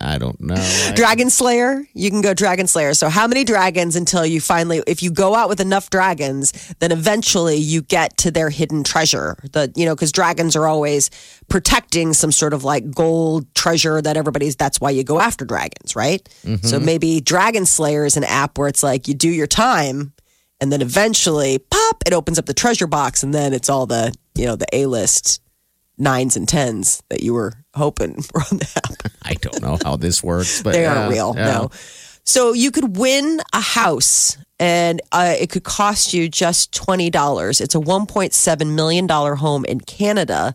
I 0.00 0.18
don't 0.18 0.40
know. 0.40 0.54
I- 0.56 0.92
Dragon 0.94 1.30
Slayer. 1.30 1.84
You 1.94 2.10
can 2.10 2.22
go 2.22 2.32
Dragon 2.34 2.66
Slayer. 2.66 2.94
So 2.94 3.08
how 3.08 3.26
many 3.26 3.44
dragons 3.44 3.96
until 3.96 4.24
you 4.24 4.40
finally 4.40 4.82
if 4.86 5.02
you 5.02 5.10
go 5.10 5.34
out 5.34 5.48
with 5.48 5.60
enough 5.60 5.90
dragons, 5.90 6.52
then 6.78 6.90
eventually 6.92 7.56
you 7.56 7.82
get 7.82 8.16
to 8.18 8.30
their 8.30 8.50
hidden 8.50 8.82
treasure. 8.82 9.36
The 9.52 9.72
you 9.76 9.84
know, 9.84 9.94
because 9.94 10.12
dragons 10.12 10.56
are 10.56 10.66
always 10.66 11.10
protecting 11.48 12.14
some 12.14 12.32
sort 12.32 12.54
of 12.54 12.64
like 12.64 12.90
gold 12.90 13.52
treasure 13.54 14.00
that 14.00 14.16
everybody's 14.16 14.56
that's 14.56 14.80
why 14.80 14.90
you 14.90 15.04
go 15.04 15.20
after 15.20 15.44
dragons, 15.44 15.94
right? 15.94 16.22
Mm-hmm. 16.44 16.66
So 16.66 16.80
maybe 16.80 17.20
Dragon 17.20 17.66
Slayer 17.66 18.04
is 18.04 18.16
an 18.16 18.24
app 18.24 18.58
where 18.58 18.68
it's 18.68 18.82
like 18.82 19.06
you 19.08 19.14
do 19.14 19.28
your 19.28 19.46
time 19.46 20.12
and 20.60 20.72
then 20.72 20.82
eventually 20.82 21.58
pop, 21.58 22.02
it 22.06 22.12
opens 22.12 22.38
up 22.38 22.46
the 22.46 22.54
treasure 22.54 22.86
box 22.86 23.22
and 23.22 23.34
then 23.34 23.52
it's 23.52 23.68
all 23.68 23.86
the 23.86 24.14
you 24.34 24.46
know, 24.46 24.56
the 24.56 24.66
A 24.72 24.86
list 24.86 25.40
nines 26.00 26.36
and 26.36 26.48
tens 26.48 27.02
that 27.10 27.22
you 27.22 27.34
were 27.34 27.52
hoping 27.74 28.16
were 28.34 28.40
on 28.50 28.58
the 28.58 28.68
app. 28.76 29.12
I 29.22 29.34
don't 29.34 29.60
know 29.62 29.78
how 29.84 29.96
this 29.96 30.22
works, 30.22 30.62
but 30.62 30.72
They 30.72 30.82
yeah, 30.82 31.00
aren't 31.02 31.12
real. 31.12 31.34
yeah. 31.36 31.44
No. 31.44 31.70
So 32.24 32.52
you 32.52 32.70
could 32.70 32.96
win 32.96 33.40
a 33.52 33.60
house 33.60 34.36
and 34.58 35.00
uh, 35.12 35.34
it 35.38 35.50
could 35.50 35.64
cost 35.64 36.12
you 36.12 36.28
just 36.28 36.72
$20. 36.72 37.60
It's 37.60 37.74
a 37.74 37.78
$1.7 37.78 38.74
million 38.74 39.08
home 39.08 39.64
in 39.64 39.80
Canada. 39.80 40.54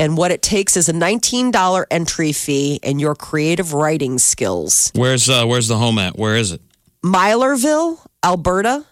And 0.00 0.16
what 0.16 0.30
it 0.30 0.42
takes 0.42 0.76
is 0.76 0.88
a 0.88 0.92
$19 0.92 1.84
entry 1.90 2.32
fee 2.32 2.78
and 2.82 3.00
your 3.00 3.14
creative 3.14 3.74
writing 3.74 4.18
skills. 4.18 4.92
Where's 4.94 5.28
uh, 5.28 5.44
Where's 5.44 5.68
the 5.68 5.76
home 5.76 5.98
at? 5.98 6.16
Where 6.18 6.36
is 6.36 6.52
it? 6.52 6.60
Millarville, 7.04 7.98
Alberta. 8.24 8.84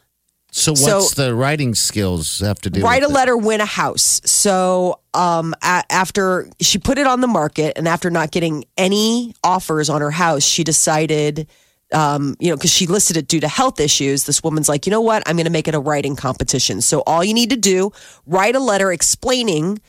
So 0.52 0.74
So- 0.74 0.98
what's 0.98 1.14
the 1.14 1.34
writing 1.34 1.74
skills 1.74 2.40
have 2.40 2.58
to 2.62 2.70
do? 2.70 2.80
write 2.80 3.02
a 3.02 3.06
it? 3.06 3.12
letter, 3.12 3.36
win 3.36 3.60
a 3.60 3.66
house. 3.66 4.20
So 4.24 5.00
um, 5.12 5.54
a- 5.62 5.84
after 5.90 6.48
she 6.60 6.78
put 6.78 6.98
it 6.98 7.06
on 7.06 7.20
the 7.20 7.26
market, 7.26 7.74
and 7.76 7.86
after 7.86 8.10
not 8.10 8.30
getting 8.30 8.64
any 8.76 9.34
offers 9.44 9.90
on 9.90 10.00
her 10.00 10.10
house, 10.10 10.42
she 10.44 10.64
decided, 10.64 11.46
um, 11.92 12.36
you 12.40 12.48
know, 12.50 12.56
because 12.56 12.72
she 12.72 12.86
listed 12.86 13.16
it 13.16 13.28
due 13.28 13.40
to 13.40 13.48
health 13.48 13.80
issues. 13.80 14.24
This 14.24 14.42
woman's 14.42 14.68
like, 14.68 14.86
you 14.86 14.90
know 14.90 15.00
what? 15.02 15.22
I'm 15.26 15.36
going 15.36 15.44
to 15.46 15.50
make 15.52 15.68
it 15.68 15.74
a 15.74 15.80
writing 15.80 16.16
competition. 16.16 16.80
So 16.80 17.02
all 17.06 17.22
you 17.22 17.34
need 17.34 17.50
to 17.50 17.56
do, 17.56 17.92
write 18.26 18.56
a 18.56 18.60
letter 18.60 18.90
explaining 18.92 19.80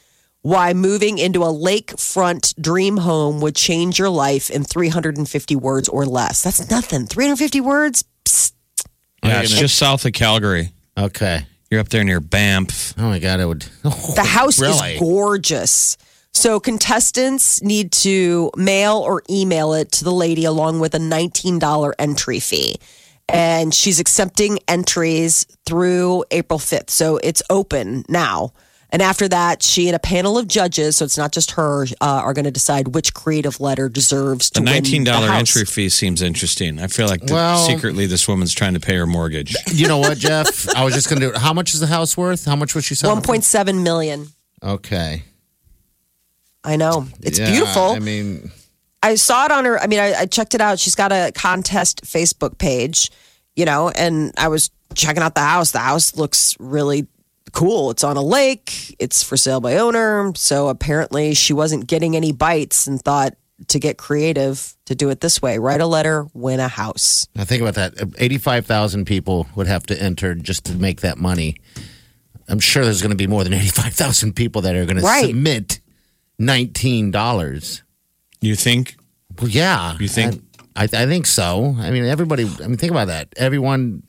why 0.41 0.73
moving 0.73 1.17
into 1.17 1.43
a 1.43 1.47
lakefront 1.53 2.53
dream 2.61 2.97
home 2.97 3.41
would 3.41 3.55
change 3.55 3.99
your 3.99 4.09
life 4.09 4.49
in 4.49 4.63
350 4.63 5.55
words 5.55 5.89
or 5.89 6.05
less. 6.05 6.43
That's 6.43 6.69
nothing. 6.69 7.05
350 7.07 7.59
words. 7.61 8.03
Psst. 9.27 9.33
Yeah, 9.33 9.41
it's 9.41 9.59
just 9.59 9.77
south 9.77 10.05
of 10.05 10.13
Calgary. 10.13 10.71
Okay. 10.97 11.45
You're 11.69 11.81
up 11.81 11.89
there 11.89 12.03
near 12.03 12.19
Banff. 12.19 12.93
Oh 12.97 13.03
my 13.09 13.19
god, 13.19 13.39
I 13.39 13.45
would. 13.45 13.65
Oh, 13.83 14.13
the 14.15 14.23
house 14.23 14.59
really? 14.59 14.93
is 14.93 14.99
gorgeous. 14.99 15.97
So 16.33 16.59
contestants 16.59 17.61
need 17.63 17.91
to 17.93 18.51
mail 18.55 18.97
or 18.97 19.23
email 19.29 19.73
it 19.73 19.91
to 19.93 20.03
the 20.03 20.11
lady 20.11 20.45
along 20.45 20.79
with 20.79 20.93
a 20.93 20.99
$19 20.99 21.93
entry 21.97 22.39
fee. 22.39 22.75
And 23.27 23.73
she's 23.73 23.99
accepting 23.99 24.59
entries 24.67 25.45
through 25.65 26.23
April 26.31 26.59
5th. 26.59 26.89
So 26.89 27.17
it's 27.17 27.41
open 27.49 28.05
now. 28.07 28.53
And 28.89 29.01
after 29.01 29.27
that, 29.27 29.61
she 29.63 29.87
and 29.89 29.95
a 29.97 29.99
panel 29.99 30.37
of 30.37 30.47
judges, 30.47 30.95
so 30.97 31.05
it's 31.05 31.17
not 31.17 31.33
just 31.33 31.51
her, 31.51 31.83
uh, 31.99 32.05
are 32.05 32.33
going 32.33 32.45
to 32.45 32.51
decide 32.51 32.95
which 32.95 33.13
creative 33.13 33.59
letter 33.59 33.89
deserves 33.89 34.49
to 34.51 34.61
The 34.61 34.63
win 34.63 34.73
nineteen 34.75 35.03
dollar 35.03 35.29
entry 35.29 35.65
fee 35.65 35.89
seems 35.89 36.21
interesting. 36.21 36.79
I 36.79 36.87
feel 36.87 37.07
like 37.07 37.21
the, 37.25 37.33
Well- 37.33 37.57
secretly 37.65 38.05
this 38.05 38.27
woman's 38.29 38.53
trying 38.53 38.75
to 38.75 38.79
pay 38.79 38.95
her 38.95 39.05
mortgage. 39.05 39.55
You 39.73 39.87
know 39.89 39.97
what, 39.97 40.17
Jeff? 40.17 40.69
I 40.73 40.85
was 40.85 40.93
just 40.93 41.09
going 41.09 41.19
to 41.21 41.31
do. 41.33 41.37
How 41.37 41.51
much 41.53 41.73
is 41.73 41.81
the 41.81 41.87
house 41.87 42.15
worth? 42.15 42.45
How 42.45 42.55
much 42.55 42.73
was 42.75 42.85
she 42.85 42.95
selling? 42.95 43.21
for? 43.21 43.33
1.7 43.33 43.83
million. 43.83 44.27
Okay. 44.63 45.23
I 46.63 46.75
know. 46.77 47.07
It's 47.21 47.39
Yeah, 47.39 47.51
beautiful. 47.51 47.89
I 47.91 47.99
mean, 47.99 48.51
I 49.03 49.15
saw 49.15 49.45
it 49.45 49.51
on 49.51 49.65
her. 49.65 49.79
I 49.79 49.87
mean, 49.87 49.99
I, 49.99 50.13
I 50.21 50.25
checked 50.25 50.55
it 50.55 50.61
out. 50.61 50.79
She's 50.79 50.95
got 50.95 51.11
a 51.11 51.31
contest 51.35 52.03
Facebook 52.05 52.57
page, 52.57 53.11
you 53.55 53.65
know, 53.65 53.89
and 53.89 54.33
I 54.37 54.47
was 54.47 54.69
checking 54.95 55.21
out 55.23 55.35
the 55.35 55.41
house. 55.41 55.71
The 55.71 55.79
house 55.79 56.15
looks 56.15 56.55
really 56.59 57.07
cool. 57.51 57.91
It's 57.91 58.03
on 58.03 58.17
a 58.17 58.21
lake. 58.23 58.95
It's 58.99 59.23
for 59.23 59.37
sale 59.37 59.59
by 59.61 59.77
owner. 59.77 60.31
So 60.35 60.67
apparently, 60.69 61.33
she 61.33 61.53
wasn't 61.53 61.87
getting 61.87 62.15
any 62.15 62.31
bites 62.31 62.87
and 62.87 63.01
thought 63.01 63.35
to 63.69 63.79
get 63.79 63.97
creative 63.97 64.75
to 64.85 64.93
do 64.95 65.09
it 65.09 65.19
this 65.21 65.41
way: 65.41 65.57
write 65.57 65.81
a 65.81 65.87
letter, 65.87 66.27
win 66.33 66.59
a 66.59 66.67
house. 66.67 67.27
now 67.35 67.43
think 67.43 67.61
about 67.61 67.75
that. 67.75 68.13
Eighty-five 68.19 68.65
thousand 68.65 69.05
people 69.05 69.47
would 69.55 69.67
have 69.67 69.85
to 69.87 70.01
enter 70.01 70.35
just 70.35 70.65
to 70.65 70.73
make 70.75 71.01
that 71.01 71.17
money. 71.17 71.55
I'm 72.49 72.59
sure 72.59 72.83
there's 72.85 73.01
going 73.01 73.09
to 73.11 73.17
be 73.17 73.27
more 73.27 73.43
than 73.43 73.53
eighty-five 73.53 73.93
thousand 73.93 74.33
people 74.35 74.61
that 74.61 74.75
are 74.75 74.85
going 74.85 75.03
Right. 75.03 75.21
to 75.21 75.27
submit 75.27 75.79
nineteen 76.39 77.11
dollars. 77.11 77.83
You 78.41 78.55
think? 78.55 78.95
Well, 79.39 79.49
yeah. 79.49 79.97
You 79.99 80.07
think? 80.07 80.43
I, 80.75 80.83
I, 80.83 81.03
I 81.03 81.05
think 81.07 81.25
so. 81.25 81.75
I 81.79 81.89
mean, 81.91 82.05
everybody. 82.05 82.43
I 82.63 82.67
mean, 82.67 82.77
think 82.77 82.91
about 82.91 83.07
that. 83.07 83.29
Everyone. 83.37 84.03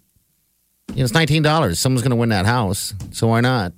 You 0.88 0.96
know, 0.96 1.04
it's 1.04 1.14
nineteen 1.14 1.42
dollars. 1.42 1.78
Someone's 1.78 2.02
going 2.02 2.10
to 2.10 2.16
win 2.16 2.30
that 2.30 2.46
house. 2.46 2.94
So 3.12 3.28
why 3.28 3.40
not? 3.40 3.72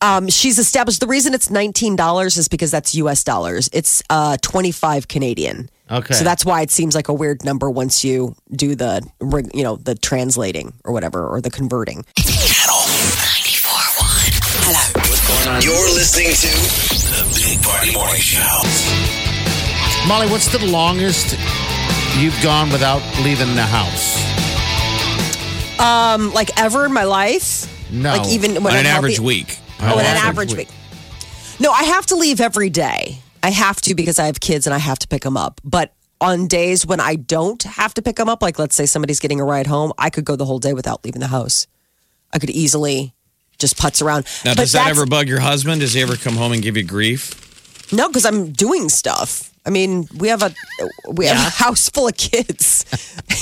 Um, 0.00 0.28
she's 0.28 0.58
established 0.58 1.00
the 1.00 1.06
reason 1.06 1.32
it's 1.34 1.50
nineteen 1.50 1.94
dollars 1.96 2.36
is 2.36 2.48
because 2.48 2.70
that's 2.70 2.94
U.S. 2.96 3.22
dollars. 3.24 3.68
It's 3.72 4.02
uh, 4.10 4.36
twenty 4.42 4.72
five 4.72 5.08
Canadian. 5.08 5.68
Okay. 5.90 6.14
So 6.14 6.24
that's 6.24 6.44
why 6.44 6.62
it 6.62 6.70
seems 6.70 6.94
like 6.94 7.08
a 7.08 7.12
weird 7.12 7.44
number 7.44 7.68
once 7.70 8.02
you 8.02 8.34
do 8.50 8.74
the, 8.74 9.06
you 9.52 9.62
know, 9.62 9.76
the 9.76 9.94
translating 9.94 10.72
or 10.84 10.92
whatever 10.92 11.26
or 11.26 11.42
the 11.42 11.50
converting. 11.50 12.02
Channel 12.16 12.76
94.1. 12.78 14.00
Hello. 14.64 15.60
You're 15.60 15.92
listening 15.94 16.32
to 16.32 16.48
the 17.12 17.28
Big 17.36 17.62
Party 17.62 17.92
Morning 17.92 18.22
Show. 18.22 18.62
Molly, 20.08 20.28
what's 20.28 20.48
the 20.50 20.64
longest 20.66 21.36
you've 22.16 22.40
gone 22.42 22.70
without 22.72 23.02
leaving 23.22 23.54
the 23.54 23.62
house? 23.66 24.21
Um, 25.78 26.32
like 26.32 26.58
ever 26.60 26.84
in 26.86 26.92
my 26.92 27.04
life. 27.04 27.66
No. 27.90 28.16
Like 28.16 28.28
even 28.28 28.54
when 28.54 28.66
On 28.66 28.72
I'm 28.72 28.78
an 28.80 28.86
average 28.86 29.14
healthy- 29.16 29.26
week. 29.26 29.58
Oh, 29.80 29.94
in 29.98 30.00
an 30.00 30.06
average 30.16 30.52
average 30.52 30.54
week. 30.56 30.68
No, 31.58 31.70
I 31.72 31.84
have 31.84 32.06
to 32.06 32.16
leave 32.16 32.40
every 32.40 32.70
day. 32.70 33.18
I 33.42 33.50
have 33.50 33.80
to 33.82 33.94
because 33.94 34.18
I 34.18 34.26
have 34.26 34.38
kids 34.40 34.66
and 34.66 34.72
I 34.74 34.78
have 34.78 34.98
to 35.00 35.08
pick 35.08 35.22
them 35.22 35.36
up. 35.36 35.60
But 35.64 35.92
on 36.20 36.46
days 36.46 36.86
when 36.86 37.00
I 37.00 37.16
don't 37.16 37.60
have 37.64 37.92
to 37.94 38.02
pick 38.02 38.16
them 38.16 38.28
up, 38.28 38.42
like 38.42 38.58
let's 38.58 38.76
say 38.76 38.86
somebody's 38.86 39.18
getting 39.18 39.40
a 39.40 39.44
ride 39.44 39.66
home, 39.66 39.92
I 39.98 40.08
could 40.10 40.24
go 40.24 40.36
the 40.36 40.44
whole 40.44 40.60
day 40.60 40.72
without 40.72 41.04
leaving 41.04 41.20
the 41.20 41.26
house. 41.26 41.66
I 42.32 42.38
could 42.38 42.50
easily 42.50 43.12
just 43.58 43.76
putz 43.76 44.00
around. 44.02 44.24
Now, 44.44 44.52
But 44.52 44.58
does 44.62 44.72
that 44.72 44.88
ever 44.88 45.04
bug 45.06 45.28
your 45.28 45.40
husband? 45.40 45.80
Does 45.80 45.92
he 45.94 46.00
ever 46.02 46.16
come 46.16 46.36
home 46.36 46.52
and 46.52 46.62
give 46.62 46.76
you 46.76 46.84
grief? 46.84 47.92
No, 47.92 48.08
because 48.08 48.24
I'm 48.24 48.52
doing 48.52 48.88
stuff. 48.88 49.51
I 49.64 49.70
mean, 49.70 50.08
we 50.16 50.28
have 50.28 50.42
a 50.42 50.52
we 51.10 51.26
have 51.26 51.36
a 51.36 51.50
house 51.50 51.88
full 51.88 52.08
of 52.08 52.16
kids. 52.16 52.84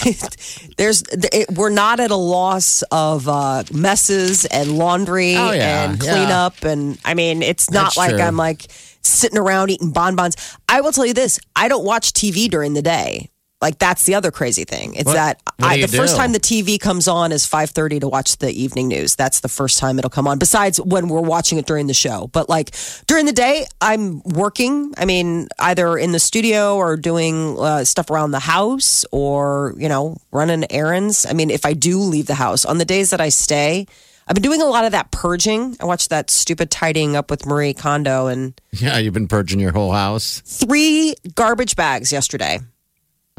There's 0.76 1.02
it, 1.10 1.50
we're 1.56 1.70
not 1.70 1.98
at 1.98 2.10
a 2.10 2.16
loss 2.16 2.82
of 2.90 3.26
uh, 3.28 3.64
messes 3.72 4.44
and 4.44 4.76
laundry 4.76 5.36
Oh, 5.36 5.52
yeah, 5.52 5.84
and 5.90 6.02
yeah. 6.02 6.12
cleanup, 6.12 6.62
and 6.64 6.98
I 7.04 7.14
mean, 7.14 7.42
it's 7.42 7.70
not 7.70 7.84
That's 7.84 7.96
like 7.96 8.10
true. 8.10 8.20
I'm 8.20 8.36
like 8.36 8.66
sitting 9.02 9.38
around 9.38 9.70
eating 9.70 9.92
bonbons. 9.92 10.36
I 10.68 10.82
will 10.82 10.92
tell 10.92 11.06
you 11.06 11.14
this: 11.14 11.40
I 11.56 11.68
don't 11.68 11.84
watch 11.84 12.12
TV 12.12 12.50
during 12.50 12.74
the 12.74 12.82
day. 12.82 13.30
Like 13.60 13.78
that's 13.78 14.04
the 14.04 14.14
other 14.14 14.30
crazy 14.30 14.64
thing. 14.64 14.94
It's 14.94 15.04
What- 15.04 15.14
that 15.14 15.42
what 15.58 15.70
I, 15.72 15.80
the 15.82 15.88
first 15.88 16.16
time 16.16 16.32
the 16.32 16.40
TV 16.40 16.78
comes 16.80 17.06
on 17.06 17.30
is 17.30 17.46
5:30 17.46 18.00
to 18.00 18.08
watch 18.08 18.38
the 18.38 18.50
evening 18.50 18.88
news. 18.88 19.16
That's 19.16 19.40
the 19.40 19.48
first 19.48 19.76
time 19.78 19.98
it'll 19.98 20.08
come 20.10 20.26
on. 20.26 20.38
Besides 20.38 20.80
when 20.80 21.08
we're 21.08 21.20
watching 21.20 21.58
it 21.58 21.66
during 21.66 21.86
the 21.86 21.92
show. 21.94 22.28
But 22.32 22.48
like 22.48 22.70
during 23.06 23.26
the 23.26 23.32
day, 23.32 23.66
I'm 23.80 24.22
working. 24.24 24.94
I 24.96 25.04
mean, 25.04 25.48
either 25.58 25.98
in 25.98 26.12
the 26.12 26.18
studio 26.18 26.76
or 26.76 26.96
doing 26.96 27.58
uh, 27.60 27.84
stuff 27.84 28.08
around 28.10 28.30
the 28.30 28.40
house 28.40 29.04
or, 29.12 29.74
you 29.76 29.88
know, 29.90 30.16
running 30.32 30.64
errands. 30.72 31.26
I 31.28 31.34
mean, 31.34 31.50
if 31.50 31.66
I 31.66 31.74
do 31.74 31.98
leave 31.98 32.26
the 32.26 32.34
house 32.36 32.64
on 32.64 32.78
the 32.78 32.86
days 32.86 33.10
that 33.10 33.20
I 33.20 33.28
stay, 33.28 33.86
I've 34.26 34.34
been 34.34 34.42
doing 34.42 34.62
a 34.62 34.66
lot 34.66 34.86
of 34.86 34.92
that 34.92 35.10
purging. 35.10 35.76
I 35.80 35.84
watched 35.84 36.08
that 36.08 36.30
stupid 36.30 36.70
tidying 36.70 37.14
up 37.14 37.30
with 37.30 37.44
Marie 37.44 37.74
Kondo 37.74 38.26
and 38.28 38.58
Yeah, 38.72 38.96
you've 38.96 39.12
been 39.12 39.28
purging 39.28 39.60
your 39.60 39.72
whole 39.72 39.92
house. 39.92 40.40
three 40.46 41.14
garbage 41.34 41.76
bags 41.76 42.10
yesterday. 42.10 42.60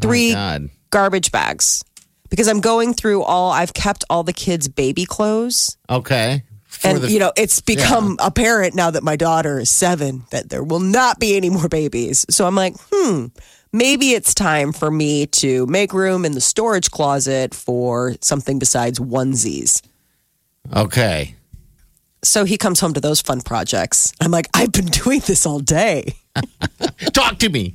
Three 0.02 0.32
Oh, 0.32 0.34
God. 0.34 0.70
garbage 0.90 1.32
bags 1.32 1.82
because 2.28 2.48
I'm 2.48 2.60
going 2.60 2.94
through 2.94 3.22
all. 3.22 3.50
I've 3.52 3.72
kept 3.74 4.04
all 4.10 4.22
the 4.22 4.32
kids' 4.32 4.68
baby 4.68 5.04
clothes, 5.04 5.76
Okay. 5.88 6.42
For 6.66 6.88
and 6.88 6.98
the- 7.02 7.10
you 7.12 7.18
know 7.18 7.32
it's 7.36 7.60
become 7.60 8.16
apparent 8.18 8.74
now 8.74 8.90
that 8.90 9.02
my 9.02 9.14
daughter 9.16 9.60
is 9.60 9.68
seven 9.70 10.24
that 10.30 10.48
there 10.48 10.62
will 10.64 10.80
not 10.80 11.18
be 11.20 11.36
any 11.36 11.50
more 11.50 11.68
babies. 11.68 12.24
So 12.30 12.46
I'm 12.46 12.54
like, 12.54 12.74
hmm, 12.90 13.26
maybe 13.72 14.12
it's 14.12 14.32
time 14.34 14.72
for 14.72 14.90
me 14.90 15.26
to 15.26 15.66
make 15.66 15.92
room 15.92 16.24
in 16.24 16.32
the 16.32 16.40
storage 16.40 16.90
closet 16.90 17.54
for 17.54 18.14
something 18.22 18.58
besides 18.58 18.98
onesies. 18.98 19.82
Okay. 20.74 21.34
So 22.24 22.44
he 22.44 22.56
comes 22.56 22.80
home 22.80 22.94
to 22.94 23.00
those 23.00 23.20
fun 23.20 23.40
projects. 23.42 24.12
I'm 24.20 24.30
like, 24.30 24.46
I've 24.54 24.72
been 24.72 24.86
doing 24.86 25.20
this 25.26 25.44
all 25.44 25.58
day. 25.60 26.14
Talk 27.12 27.38
to 27.40 27.48
me. 27.50 27.74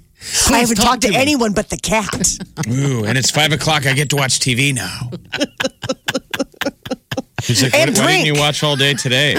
I 0.49 0.59
haven't 0.59 0.75
talk 0.77 0.85
talked 0.85 1.01
to, 1.03 1.09
to 1.09 1.15
anyone 1.15 1.53
but 1.53 1.69
the 1.69 1.77
cat. 1.77 2.37
Ooh, 2.69 3.05
and 3.05 3.17
it's 3.17 3.31
five 3.31 3.51
o'clock. 3.51 3.85
I 3.85 3.93
get 3.93 4.09
to 4.11 4.15
watch 4.15 4.39
TV 4.39 4.73
now. 4.73 5.09
He's 7.43 7.63
like, 7.63 7.73
And 7.73 7.91
what, 7.91 7.99
why 7.99 8.07
didn't 8.07 8.23
drink. 8.23 8.25
you 8.25 8.35
watch 8.35 8.63
all 8.63 8.75
day 8.75 8.93
today? 8.93 9.37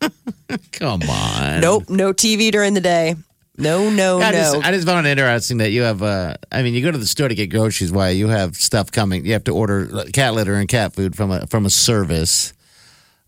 Come 0.72 1.02
on. 1.02 1.60
nope, 1.60 1.88
no 1.88 2.12
TV 2.12 2.50
during 2.50 2.74
the 2.74 2.80
day. 2.80 3.16
No, 3.56 3.88
no, 3.88 4.20
I 4.20 4.32
no. 4.32 4.36
just, 4.38 4.56
I 4.66 4.72
just 4.72 4.86
found 4.86 5.06
it 5.06 5.10
interesting 5.10 5.58
that 5.58 5.70
you 5.70 5.82
have. 5.82 6.02
Uh, 6.02 6.34
I 6.50 6.62
mean, 6.62 6.74
you 6.74 6.82
go 6.82 6.90
to 6.90 6.98
the 6.98 7.06
store 7.06 7.28
to 7.28 7.34
get 7.36 7.50
groceries. 7.50 7.92
Why 7.92 8.08
you 8.10 8.26
have 8.26 8.56
stuff 8.56 8.90
coming? 8.90 9.24
You 9.24 9.32
have 9.34 9.44
to 9.44 9.52
order 9.52 9.86
cat 10.12 10.34
litter 10.34 10.54
and 10.54 10.68
cat 10.68 10.92
food 10.92 11.14
from 11.14 11.30
a 11.30 11.46
from 11.46 11.64
a 11.64 11.70
service. 11.70 12.52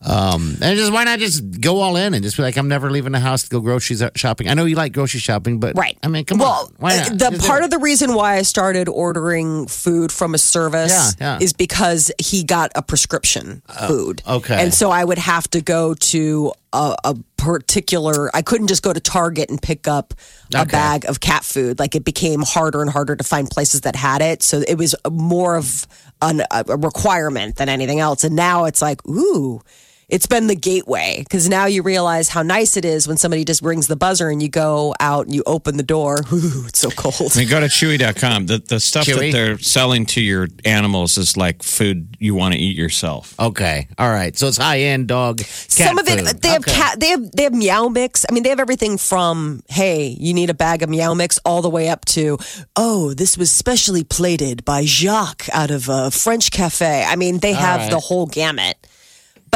Um, 0.03 0.57
and 0.61 0.77
just 0.79 0.93
why 0.93 1.05
not 1.05 1.19
just 1.19 1.59
go 1.61 1.81
all 1.81 1.97
in 1.97 2.13
and 2.13 2.23
just 2.23 2.37
be 2.37 2.43
like, 2.43 2.59
I'm 2.59 2.69
never 2.69 2.91
leaving 2.91 3.13
the 3.13 3.19
house 3.19 3.45
to 3.45 3.49
go 3.49 3.61
groceries 3.61 4.03
shopping. 4.15 4.47
I 4.49 4.53
know 4.55 4.67
you 4.67 4.77
like 4.77 4.93
grocery 4.93 5.21
shopping, 5.21 5.59
but 5.59 5.75
Right. 5.77 5.97
I 6.03 6.09
mean, 6.09 6.27
come 6.27 6.39
well, 6.39 6.67
on. 6.67 6.75
Why 6.77 6.95
uh, 6.99 7.09
not? 7.09 7.19
the 7.19 7.31
Just 7.37 7.47
part 7.49 7.65
of 7.65 7.71
the 7.71 7.79
reason 7.79 8.15
why 8.15 8.37
I 8.37 8.43
started 8.43 8.89
ordering 8.91 9.67
food 9.67 10.13
from 10.13 10.35
a 10.35 10.39
service 10.39 11.15
Yeah, 11.19 11.39
yeah. 11.39 11.45
is 11.45 11.55
because 11.55 12.13
he 12.21 12.45
got 12.45 12.73
a 12.75 12.83
prescription 12.83 13.63
food. 13.89 14.23
Oh, 14.27 14.37
okay. 14.37 14.63
And 14.63 14.73
so 14.75 14.91
I 14.91 15.03
would 15.03 15.19
have 15.19 15.49
to 15.51 15.63
go 15.63 15.95
to 15.95 16.53
a, 16.75 16.95
a 17.03 17.17
particular, 17.39 18.31
I 18.37 18.43
couldn't 18.43 18.67
just 18.67 18.83
go 18.83 18.93
to 18.93 19.01
Target 19.01 19.49
and 19.49 19.61
pick 19.61 19.89
up 19.89 20.13
a 20.55 20.61
Okay. 20.61 20.71
bag 20.73 21.07
of 21.07 21.21
cat 21.21 21.43
food. 21.43 21.79
Like 21.79 21.95
it 21.95 22.05
became 22.05 22.43
harder 22.43 22.83
and 22.83 22.91
harder 22.91 23.17
to 23.17 23.25
find 23.25 23.49
places 23.49 23.81
that 23.81 23.97
had 23.97 24.21
it. 24.21 24.43
So 24.43 24.63
it 24.69 24.77
was 24.77 24.95
more 25.11 25.57
of 25.57 25.87
an, 26.21 26.43
a 26.51 26.65
requirement 26.77 27.57
than 27.57 27.71
anything 27.71 27.99
else. 27.99 28.25
And 28.25 28.37
now 28.37 28.67
it's 28.67 28.83
like, 28.83 29.05
ooh. 29.09 29.63
It's 30.09 30.27
been 30.27 30.47
the 30.47 30.55
gateway 30.55 31.17
because 31.19 31.49
now 31.49 31.67
you 31.67 31.83
realize 31.83 32.29
how 32.29 32.43
nice 32.43 32.77
it 32.77 32.85
is 32.85 33.09
when 33.09 33.17
somebody 33.17 33.45
just 33.45 33.61
rings 33.61 33.89
the 33.89 33.97
buzzer 33.97 34.29
and 34.29 34.41
you 34.41 34.49
go 34.49 34.95
out 35.01 35.27
and 35.27 35.35
you 35.35 35.43
open 35.47 35.77
the 35.77 35.83
door. 35.83 36.21
Ooh, 36.33 36.67
it's 36.69 36.79
so 36.79 36.91
cold. 36.91 37.33
I 37.35 37.41
mean, 37.41 37.49
go 37.49 37.59
to 37.59 37.67
Chewy.com. 37.67 38.47
The, 38.47 38.59
the 38.59 38.79
stuff 38.79 39.05
Chewy? 39.05 39.33
that 39.33 39.37
they're 39.37 39.59
selling 39.59 40.07
to 40.07 40.21
your 40.21 40.47
animals 40.65 41.19
is 41.19 41.37
like 41.37 41.65
food 41.65 42.17
you 42.21 42.37
want 42.37 42.55
to 42.55 42.61
eat 42.61 42.77
yourself. 42.77 43.35
Okay, 43.41 43.89
all 43.99 44.09
right. 44.09 44.37
So 44.37 44.47
it's 44.47 44.59
high 44.59 44.79
end 44.79 45.09
dog. 45.09 45.39
Cat 45.39 45.49
Some 45.49 45.99
of 45.99 46.07
it, 46.07 46.41
they 46.41 46.51
have 46.51 46.61
Okay. 46.61 46.73
cat, 46.73 47.01
they 47.01 47.09
have 47.09 47.33
they 47.33 47.43
have 47.43 47.53
meow 47.55 47.89
mix. 47.89 48.25
I 48.31 48.33
mean, 48.33 48.45
they 48.45 48.51
have 48.51 48.61
everything 48.61 48.99
from 48.99 49.65
hey, 49.69 50.07
you 50.21 50.35
need 50.35 50.51
a 50.51 50.55
bag 50.55 50.85
of 50.85 50.89
meow 50.89 51.15
mix, 51.15 51.41
all 51.45 51.63
the 51.63 51.71
way 51.71 51.89
up 51.89 52.05
to 52.07 52.39
oh, 52.77 53.13
this 53.13 53.37
was 53.37 53.51
specially 53.51 54.05
plated 54.05 54.65
by 54.65 54.85
Jacques 54.85 55.49
out 55.53 55.73
of 55.73 55.89
a 55.89 56.13
French 56.13 56.53
cafe. 56.53 57.05
I 57.05 57.17
mean, 57.17 57.39
they 57.39 57.55
have 57.55 57.81
right. 57.81 57.91
the 57.91 57.99
whole 57.99 58.27
gamut. 58.27 58.77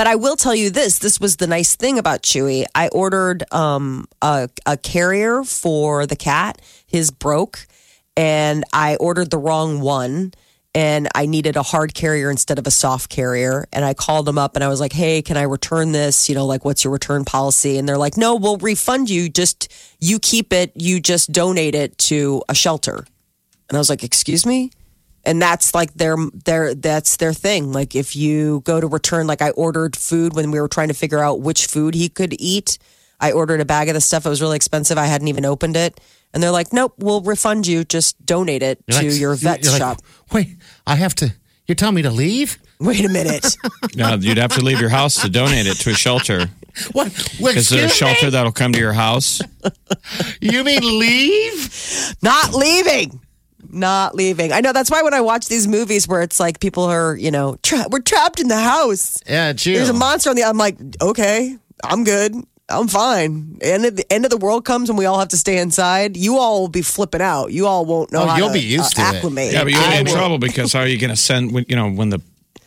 But 0.00 0.06
I 0.06 0.14
will 0.14 0.36
tell 0.36 0.54
you 0.54 0.70
this: 0.70 0.98
this 0.98 1.20
was 1.20 1.36
the 1.36 1.46
nice 1.46 1.76
thing 1.76 1.98
about 1.98 2.22
Chewy. 2.22 2.64
I 2.74 2.88
ordered 2.88 3.44
um, 3.52 4.06
a, 4.22 4.48
a 4.64 4.78
carrier 4.78 5.44
for 5.44 6.06
the 6.06 6.16
cat. 6.16 6.58
His 6.86 7.10
broke, 7.10 7.66
and 8.16 8.64
I 8.72 8.96
ordered 8.96 9.30
the 9.30 9.36
wrong 9.36 9.82
one. 9.82 10.32
And 10.74 11.06
I 11.14 11.26
needed 11.26 11.56
a 11.56 11.62
hard 11.62 11.92
carrier 11.92 12.30
instead 12.30 12.58
of 12.58 12.66
a 12.66 12.70
soft 12.70 13.10
carrier. 13.10 13.66
And 13.74 13.84
I 13.84 13.92
called 13.92 14.24
them 14.24 14.38
up 14.38 14.56
and 14.56 14.64
I 14.64 14.68
was 14.68 14.80
like, 14.80 14.94
"Hey, 14.94 15.20
can 15.20 15.36
I 15.36 15.42
return 15.42 15.92
this? 15.92 16.30
You 16.30 16.34
know, 16.34 16.46
like 16.46 16.64
what's 16.64 16.82
your 16.82 16.94
return 16.94 17.26
policy?" 17.26 17.76
And 17.76 17.86
they're 17.86 17.98
like, 17.98 18.16
"No, 18.16 18.36
we'll 18.36 18.56
refund 18.56 19.10
you. 19.10 19.28
Just 19.28 19.70
you 20.00 20.18
keep 20.18 20.50
it. 20.54 20.72
You 20.76 21.00
just 21.00 21.30
donate 21.30 21.74
it 21.74 21.98
to 22.08 22.42
a 22.48 22.54
shelter." 22.54 23.04
And 23.68 23.76
I 23.76 23.78
was 23.78 23.90
like, 23.90 24.02
"Excuse 24.02 24.46
me." 24.46 24.70
And 25.24 25.40
that's 25.40 25.74
like 25.74 25.92
their 25.94 26.16
their 26.44 26.74
that's 26.74 27.16
their 27.18 27.32
thing 27.32 27.72
like 27.72 27.94
if 27.94 28.16
you 28.16 28.60
go 28.64 28.80
to 28.80 28.86
return 28.86 29.26
like 29.26 29.42
i 29.42 29.50
ordered 29.50 29.96
food 29.96 30.34
when 30.34 30.50
we 30.50 30.60
were 30.60 30.68
trying 30.68 30.88
to 30.88 30.94
figure 30.94 31.18
out 31.18 31.40
which 31.40 31.66
food 31.66 31.94
he 31.94 32.08
could 32.08 32.34
eat 32.38 32.78
i 33.20 33.30
ordered 33.32 33.60
a 33.60 33.64
bag 33.64 33.88
of 33.88 33.94
the 33.94 34.00
stuff 34.00 34.24
it 34.24 34.28
was 34.30 34.40
really 34.40 34.56
expensive 34.56 34.96
i 34.98 35.06
hadn't 35.06 35.28
even 35.28 35.44
opened 35.44 35.76
it 35.76 36.00
and 36.32 36.42
they're 36.42 36.50
like 36.50 36.72
nope 36.72 36.94
we'll 36.98 37.20
refund 37.22 37.66
you 37.66 37.84
just 37.84 38.24
donate 38.24 38.62
it 38.62 38.82
You're 38.88 39.00
to 39.00 39.08
like- 39.10 39.20
your 39.20 39.34
vet 39.34 39.62
you're 39.62 39.72
like, 39.72 39.80
shop 39.80 39.98
Wait, 40.32 40.56
I 40.86 40.94
have 40.96 41.14
to. 41.16 41.34
You're 41.66 41.74
telling 41.76 41.96
me 41.96 42.02
to 42.02 42.10
leave? 42.10 42.58
wait 42.80 43.04
a 43.04 43.08
minute 43.08 43.56
Now, 43.96 44.14
you'd 44.14 44.38
have 44.38 44.52
to 44.54 44.60
leave 44.64 44.80
your 44.80 44.90
house 44.90 45.20
to 45.22 45.28
donate 45.28 45.66
it 45.66 45.74
to 45.78 45.90
a 45.90 45.94
shelter. 45.94 46.46
What? 46.92 47.08
Is 47.56 47.68
there 47.68 47.86
a 47.86 47.88
shelter 47.88 48.26
me? 48.26 48.30
that'll 48.30 48.52
come 48.52 48.72
to 48.72 48.78
your 48.78 48.92
house? 48.92 49.40
You 50.40 50.62
mean 50.62 50.98
leave? 51.00 52.14
not 52.22 52.54
leaving 52.54 53.20
not 53.72 54.14
leaving 54.14 54.52
i 54.52 54.60
know 54.60 54.72
that's 54.72 54.90
why 54.90 55.02
when 55.02 55.14
i 55.14 55.20
watch 55.20 55.48
these 55.48 55.66
movies 55.68 56.06
where 56.08 56.22
it's 56.22 56.38
like 56.40 56.60
people 56.60 56.84
are 56.84 57.16
you 57.16 57.30
know 57.30 57.56
tra- 57.62 57.86
we're 57.90 58.00
trapped 58.00 58.40
in 58.40 58.48
the 58.48 58.58
house 58.60 59.18
Yeah, 59.26 59.52
chill. 59.52 59.74
there's 59.74 59.88
a 59.88 59.92
monster 59.94 60.30
on 60.30 60.36
the 60.36 60.44
i'm 60.44 60.56
like 60.58 60.76
okay 61.00 61.56
i'm 61.84 62.04
good 62.04 62.34
i'm 62.68 62.88
fine 62.88 63.58
and 63.62 63.84
at 63.84 63.96
the 63.96 64.12
end 64.12 64.24
of 64.24 64.30
the 64.30 64.36
world 64.36 64.64
comes 64.64 64.88
and 64.90 64.96
we 64.98 65.04
all 65.06 65.18
have 65.18 65.28
to 65.28 65.36
stay 65.36 65.58
inside 65.58 66.16
you 66.16 66.38
all 66.38 66.60
will 66.60 66.68
be 66.68 66.82
flipping 66.82 67.20
out 67.22 67.52
you 67.52 67.66
all 67.66 67.84
won't 67.84 68.12
know 68.12 68.22
Oh, 68.22 68.26
how 68.26 68.36
you'll 68.36 68.48
to, 68.48 68.54
be 68.54 68.60
used 68.60 68.98
uh, 68.98 69.02
to 69.02 69.08
it. 69.10 69.14
acclimate 69.16 69.52
Yeah, 69.52 69.64
but 69.64 69.72
you'll 69.72 69.90
be 69.90 69.96
in 69.98 70.06
trouble 70.06 70.38
because 70.38 70.72
how 70.72 70.80
are 70.80 70.86
you 70.86 70.98
going 70.98 71.10
to 71.10 71.16
send 71.16 71.52
when 71.52 71.64
you 71.68 71.76
know 71.76 71.90
when 71.90 72.10
the 72.10 72.20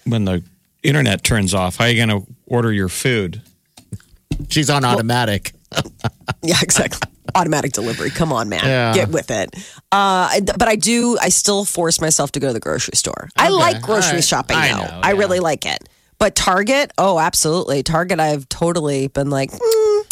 when 0.06 0.26
the 0.26 0.44
internet 0.84 1.24
turns 1.24 1.54
off? 1.54 1.78
How 1.78 1.86
are 1.86 1.90
you 1.90 2.06
going 2.06 2.22
to 2.22 2.28
order 2.46 2.74
your 2.74 2.90
food? 2.90 3.42
She's 4.50 4.70
on 4.70 4.84
automatic. 4.84 5.54
yeah 6.44 6.58
exactly 6.62 7.10
automatic 7.36 7.72
delivery 7.74 8.10
come 8.10 8.32
on 8.32 8.50
man 8.50 8.62
Yeah. 8.64 8.94
get 8.94 9.10
with 9.10 9.32
it 9.32 9.56
uh 9.92 10.40
but 10.42 10.68
i 10.68 10.76
do 10.76 11.18
i 11.22 11.30
still 11.30 11.66
force 11.66 12.00
myself 12.02 12.32
to 12.34 12.40
go 12.40 12.48
to 12.48 12.54
the 12.54 12.60
grocery 12.60 12.96
store 12.96 13.30
i 13.38 13.50
like 13.50 13.82
grocery 13.82 14.16
right. 14.16 14.24
shopping 14.24 14.58
I 14.58 14.70
now 14.72 14.78
know, 14.84 15.00
i 15.04 15.12
yeah. 15.12 15.18
really 15.20 15.40
like 15.40 15.66
it 15.66 15.88
but 16.20 16.36
target 16.36 16.92
oh 16.98 17.20
absolutely 17.20 17.84
target 17.84 18.20
i've 18.20 18.48
totally 18.50 19.08
been 19.08 19.30
like 19.30 19.52
mm, 19.52 20.04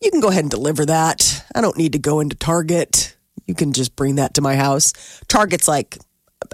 you 0.00 0.10
can 0.10 0.20
go 0.20 0.28
ahead 0.28 0.44
and 0.44 0.50
deliver 0.50 0.86
that 0.86 1.44
i 1.54 1.60
don't 1.60 1.76
need 1.76 1.92
to 1.92 1.98
go 1.98 2.20
into 2.20 2.36
target 2.36 3.16
you 3.46 3.54
can 3.54 3.72
just 3.72 3.96
bring 3.96 4.16
that 4.16 4.34
to 4.34 4.40
my 4.40 4.56
house 4.56 4.92
target's 5.28 5.68
like 5.68 5.98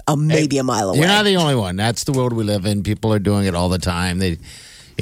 a 0.07 0.15
maybe 0.15 0.57
a 0.57 0.63
mile 0.63 0.89
away 0.89 0.99
You're 0.99 1.07
not 1.07 1.25
the 1.25 1.35
only 1.37 1.55
one. 1.55 1.75
That's 1.75 2.03
the 2.03 2.11
world 2.11 2.31
we 2.33 2.43
live 2.43 2.65
in. 2.67 2.83
People 2.83 3.11
are 3.11 3.17
doing 3.17 3.45
it 3.45 3.55
all 3.55 3.69
the 3.69 3.79
time. 3.79 4.19
They, 4.19 4.37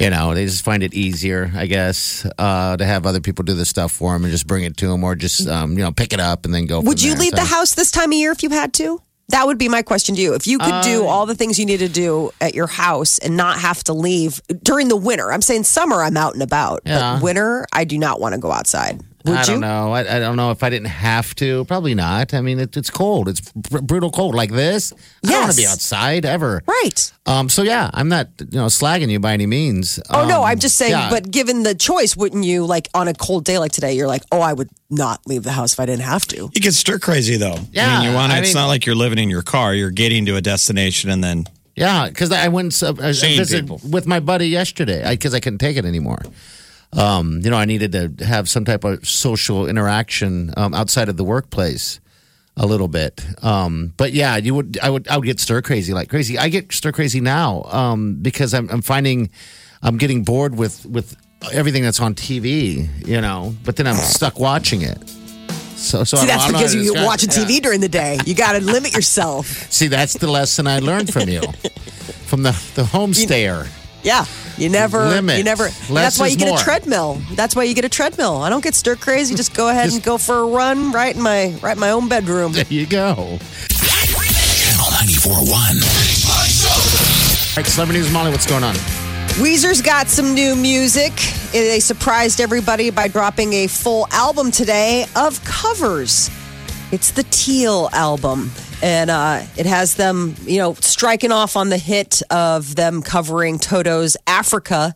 you 0.02 0.10
know, 0.10 0.34
they 0.34 0.44
just 0.44 0.64
find 0.64 0.82
it 0.82 0.94
easier, 0.94 1.50
I 1.54 1.66
guess, 1.66 2.26
uh, 2.38 2.76
to 2.76 2.84
have 2.84 3.06
other 3.06 3.20
people 3.20 3.44
do 3.44 3.54
the 3.54 3.64
stuff 3.64 3.92
for 3.92 4.12
them 4.12 4.24
and 4.24 4.30
just 4.30 4.46
bring 4.46 4.64
it 4.64 4.76
to 4.78 4.88
them, 4.88 5.04
or 5.04 5.14
just, 5.14 5.46
um, 5.48 5.72
you 5.72 5.84
know, 5.84 5.92
pick 5.92 6.12
it 6.12 6.20
up 6.20 6.44
and 6.44 6.54
then 6.54 6.66
go. 6.66 6.80
Would 6.80 7.02
you 7.02 7.12
there. 7.12 7.20
leave 7.20 7.32
the 7.32 7.44
house 7.44 7.74
this 7.74 7.90
time 7.90 8.12
of 8.12 8.18
year 8.18 8.32
if 8.32 8.42
you 8.42 8.50
had 8.50 8.72
to? 8.74 9.00
That 9.30 9.46
would 9.46 9.58
be 9.58 9.68
my 9.68 9.82
question 9.82 10.14
to 10.14 10.20
you. 10.22 10.34
If 10.34 10.46
you 10.46 10.58
could 10.58 10.82
do 10.82 11.04
Uh, 11.04 11.08
all 11.08 11.26
the 11.26 11.34
things 11.34 11.58
you 11.58 11.66
need 11.66 11.80
to 11.80 11.88
do 11.88 12.30
at 12.40 12.54
your 12.54 12.66
house 12.66 13.18
and 13.18 13.36
not 13.36 13.58
have 13.58 13.84
to 13.84 13.92
leave 13.92 14.40
during 14.62 14.88
the 14.88 14.96
winter, 14.96 15.30
I'm 15.30 15.42
saying 15.42 15.64
summer, 15.64 16.02
I'm 16.02 16.16
out 16.16 16.32
and 16.32 16.42
about. 16.42 16.80
Yeah. 16.86 17.14
But 17.14 17.22
winter, 17.22 17.66
I 17.70 17.84
do 17.84 17.98
not 17.98 18.20
want 18.20 18.32
to 18.32 18.38
go 18.40 18.50
outside. 18.50 19.02
Would 19.24 19.36
I 19.36 19.44
don't 19.44 19.60
know. 19.60 19.92
I, 19.92 20.00
I 20.16 20.18
don't 20.20 20.36
know 20.36 20.52
if 20.52 20.62
I 20.62 20.70
didn't 20.70 20.86
have 20.88 21.34
to. 21.36 21.64
Probably 21.64 21.94
not. 21.94 22.34
I 22.34 22.40
mean, 22.40 22.58
it, 22.60 22.76
it's 22.76 22.88
cold. 22.90 23.28
It's 23.28 23.40
br- 23.52 23.80
brutal 23.80 24.10
cold 24.10 24.34
like 24.34 24.50
this. 24.52 24.92
I 25.24 25.30
don't 25.30 25.40
want 25.40 25.50
to 25.52 25.56
be 25.56 25.66
outside 25.66 26.24
ever. 26.24 26.62
Right. 26.66 27.12
Um. 27.26 27.48
So 27.48 27.62
yeah, 27.62 27.90
I'm 27.92 28.08
not 28.08 28.28
you 28.38 28.58
know 28.58 28.66
slagging 28.66 29.10
you 29.10 29.18
by 29.18 29.32
any 29.32 29.46
means. 29.46 29.98
Oh, 30.10 30.26
no, 30.26 30.38
Um, 30.38 30.44
I'm 30.44 30.58
just 30.60 30.76
saying, 30.76 30.92
yeah. 30.92 31.10
but 31.10 31.30
given 31.30 31.64
the 31.64 31.74
choice, 31.74 32.16
wouldn't 32.16 32.44
you, 32.44 32.64
like 32.64 32.88
on 32.94 33.08
a 33.08 33.14
cold 33.14 33.44
day 33.44 33.58
like 33.58 33.72
today, 33.72 33.92
you're 33.94 34.06
like, 34.06 34.22
oh, 34.30 34.40
I 34.40 34.52
would 34.52 34.70
not 34.88 35.20
leave 35.26 35.42
the 35.42 35.52
house 35.52 35.72
if 35.72 35.80
I 35.80 35.86
didn't 35.86 36.04
have 36.04 36.24
to. 36.28 36.36
You 36.54 36.60
get 36.60 36.74
stir 36.74 36.98
crazy 36.98 37.36
though. 37.36 37.54
I 37.54 37.66
Yeah, 37.72 37.98
mean, 38.00 38.08
you 38.10 38.14
want 38.14 38.32
to. 38.32 38.38
It's 38.38 38.48
mean- 38.48 38.54
not 38.62 38.66
like 38.68 38.86
you're 38.86 38.94
living 38.96 39.18
in 39.18 39.28
your 39.28 39.42
car. 39.42 39.74
You're 39.74 39.90
getting 39.90 40.26
to 40.26 40.36
a 40.36 40.40
destination 40.40 41.10
and 41.10 41.22
then 41.24 41.44
Yeah, 41.74 42.08
because 42.08 42.30
I 42.32 42.48
went 42.48 42.80
uh, 42.82 42.94
I 43.00 43.12
visited 43.12 43.68
with 43.92 44.06
my 44.06 44.20
buddy 44.20 44.46
yesterday 44.48 45.02
because 45.10 45.34
I, 45.34 45.40
couldn't 45.40 45.58
take 45.58 45.76
it 45.76 45.84
anymore. 45.84 46.22
Um, 46.92 47.40
you 47.42 47.50
know, 47.50 47.56
I 47.56 47.64
needed 47.66 47.92
to 47.92 48.24
have 48.24 48.48
some 48.48 48.64
type 48.64 48.84
of 48.84 49.06
social 49.06 49.66
interaction 49.68 50.52
um, 50.56 50.74
outside 50.74 51.08
of 51.08 51.16
the 51.16 51.24
workplace 51.24 52.00
a 52.56 52.66
little 52.66 52.88
bit. 52.88 53.24
Um, 53.44 53.92
but 53.96 54.12
yeah, 54.12 54.36
you 54.36 54.54
would 54.54 54.78
I 54.82 54.90
would 54.90 55.06
I 55.08 55.16
would 55.16 55.26
get 55.26 55.38
stir 55.40 55.62
crazy 55.62 55.92
like 55.92 56.08
crazy. 56.08 56.38
I 56.38 56.48
get 56.48 56.72
stir 56.72 56.92
crazy 56.92 57.20
now 57.20 57.62
um, 57.64 58.14
because 58.20 58.54
I'm, 58.54 58.68
I'm 58.70 58.82
finding 58.82 59.30
I'm 59.82 59.96
getting 59.98 60.24
bored 60.24 60.56
with 60.56 60.84
with 60.86 61.16
everything 61.52 61.82
that's 61.82 62.00
on 62.00 62.14
TV. 62.14 62.88
You 63.06 63.20
know, 63.20 63.54
but 63.64 63.76
then 63.76 63.86
I'm 63.86 63.96
stuck 63.96 64.40
watching 64.40 64.82
it. 64.82 64.98
So, 65.76 66.02
so 66.02 66.16
See, 66.16 66.26
that's 66.26 66.46
know 66.46 66.58
because 66.58 66.74
you 66.74 66.82
describe 66.82 67.06
watch 67.06 67.22
it. 67.22 67.30
TV 67.30 67.62
during 67.62 67.80
the 67.80 67.88
day. 67.88 68.18
You 68.26 68.34
got 68.34 68.52
to 68.54 68.60
limit 68.60 68.92
yourself. 68.92 69.46
See, 69.70 69.86
that's 69.86 70.14
the 70.14 70.28
lesson 70.28 70.66
I 70.66 70.80
learned 70.80 71.12
from 71.12 71.28
you, 71.28 71.40
from 72.26 72.42
the 72.42 72.50
the 72.74 72.82
homestayer. 72.82 73.68
Yeah, 74.02 74.24
you 74.56 74.68
never, 74.68 75.04
Limit. 75.06 75.38
you 75.38 75.44
never. 75.44 75.64
Less 75.64 75.88
that's 75.88 76.18
why 76.18 76.28
you 76.28 76.36
get 76.36 76.48
more. 76.48 76.58
a 76.58 76.62
treadmill. 76.62 77.20
That's 77.32 77.56
why 77.56 77.64
you 77.64 77.74
get 77.74 77.84
a 77.84 77.88
treadmill. 77.88 78.36
I 78.38 78.48
don't 78.48 78.62
get 78.62 78.74
stir 78.74 78.96
crazy. 78.96 79.34
Just 79.34 79.54
go 79.54 79.68
ahead 79.68 79.90
and 79.92 80.02
go 80.02 80.18
for 80.18 80.38
a 80.38 80.46
run 80.46 80.92
right 80.92 81.14
in 81.14 81.20
my 81.22 81.54
right 81.62 81.76
in 81.76 81.80
my 81.80 81.90
own 81.90 82.08
bedroom. 82.08 82.52
There 82.52 82.64
you 82.68 82.86
go. 82.86 83.38
Channel 83.68 84.86
94.1. 84.92 85.48
All 87.56 87.62
right, 87.62 87.66
celebrity 87.66 88.00
news, 88.00 88.12
Molly. 88.12 88.30
What's 88.30 88.46
going 88.46 88.62
on? 88.64 88.74
Weezer's 89.38 89.82
got 89.82 90.08
some 90.08 90.34
new 90.34 90.54
music. 90.56 91.12
They 91.52 91.80
surprised 91.80 92.40
everybody 92.40 92.90
by 92.90 93.08
dropping 93.08 93.52
a 93.52 93.66
full 93.66 94.06
album 94.10 94.50
today 94.50 95.06
of 95.16 95.42
covers. 95.44 96.30
It's 96.92 97.10
the 97.12 97.24
Teal 97.30 97.88
album. 97.92 98.50
And 98.82 99.10
uh, 99.10 99.42
it 99.56 99.66
has 99.66 99.96
them, 99.96 100.36
you 100.42 100.58
know, 100.58 100.74
striking 100.74 101.32
off 101.32 101.56
on 101.56 101.68
the 101.68 101.78
hit 101.78 102.22
of 102.30 102.76
them 102.76 103.02
covering 103.02 103.58
Toto's 103.58 104.16
Africa 104.26 104.94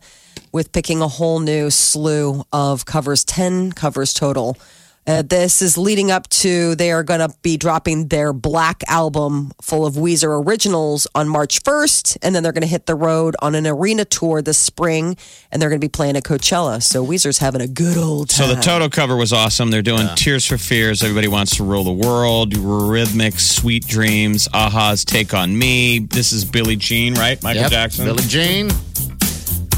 with 0.53 0.71
picking 0.71 1.01
a 1.01 1.07
whole 1.07 1.39
new 1.39 1.69
slew 1.69 2.45
of 2.53 2.85
covers, 2.85 3.25
10 3.25 3.73
covers 3.73 4.13
total. 4.13 4.57
Uh, 5.05 5.21
this 5.21 5.61
is 5.61 5.77
leading 5.77 6.11
up 6.11 6.29
to 6.29 6.75
they 6.75 6.89
are 6.89 7.03
going 7.03 7.19
to 7.19 7.27
be 7.41 7.57
dropping 7.57 8.07
their 8.07 8.31
Black 8.31 8.83
album 8.87 9.51
full 9.61 9.85
of 9.85 9.95
Weezer 9.95 10.41
originals 10.45 11.07
on 11.13 11.27
March 11.27 11.61
1st, 11.63 12.17
and 12.21 12.33
then 12.33 12.41
they're 12.41 12.53
going 12.53 12.61
to 12.61 12.67
hit 12.67 12.85
the 12.85 12.95
road 12.95 13.35
on 13.41 13.53
an 13.53 13.67
arena 13.67 14.05
tour 14.05 14.41
this 14.41 14.57
spring, 14.57 15.17
and 15.51 15.61
they're 15.61 15.67
going 15.69 15.81
to 15.81 15.85
be 15.85 15.89
playing 15.91 16.15
at 16.15 16.23
Coachella. 16.23 16.81
So 16.81 17.05
Weezer's 17.05 17.39
having 17.39 17.59
a 17.59 17.67
good 17.67 17.97
old 17.97 18.29
time. 18.29 18.47
So 18.47 18.55
the 18.55 18.61
Toto 18.61 18.87
cover 18.87 19.17
was 19.17 19.33
awesome. 19.33 19.71
They're 19.71 19.81
doing 19.81 20.07
Tears 20.15 20.45
for 20.45 20.57
Fears. 20.57 21.03
Everybody 21.03 21.27
wants 21.27 21.57
to 21.57 21.65
rule 21.65 21.83
the 21.83 21.91
world. 21.91 22.55
Rhythmic, 22.55 23.39
Sweet 23.41 23.85
Dreams. 23.85 24.47
Aha's 24.53 25.03
Take 25.03 25.33
on 25.33 25.57
Me. 25.57 25.99
This 25.99 26.31
is 26.31 26.45
Billie 26.45 26.77
Jean, 26.77 27.13
right? 27.15 27.41
Michael 27.43 27.63
Yep, 27.63 27.71
Jackson. 27.71 28.05
Billie 28.05 28.23
Jean. 28.27 28.69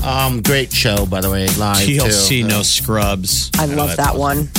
Um, 0.03 0.43
great 0.43 0.71
show, 0.71 1.07
by 1.07 1.19
the 1.19 1.31
way, 1.31 1.47
live 1.57 1.77
TLC, 1.77 2.41
too. 2.41 2.47
no 2.47 2.61
scrubs. 2.61 3.49
I 3.57 3.65
love 3.65 3.97
that 3.97 4.15
one. 4.15 4.49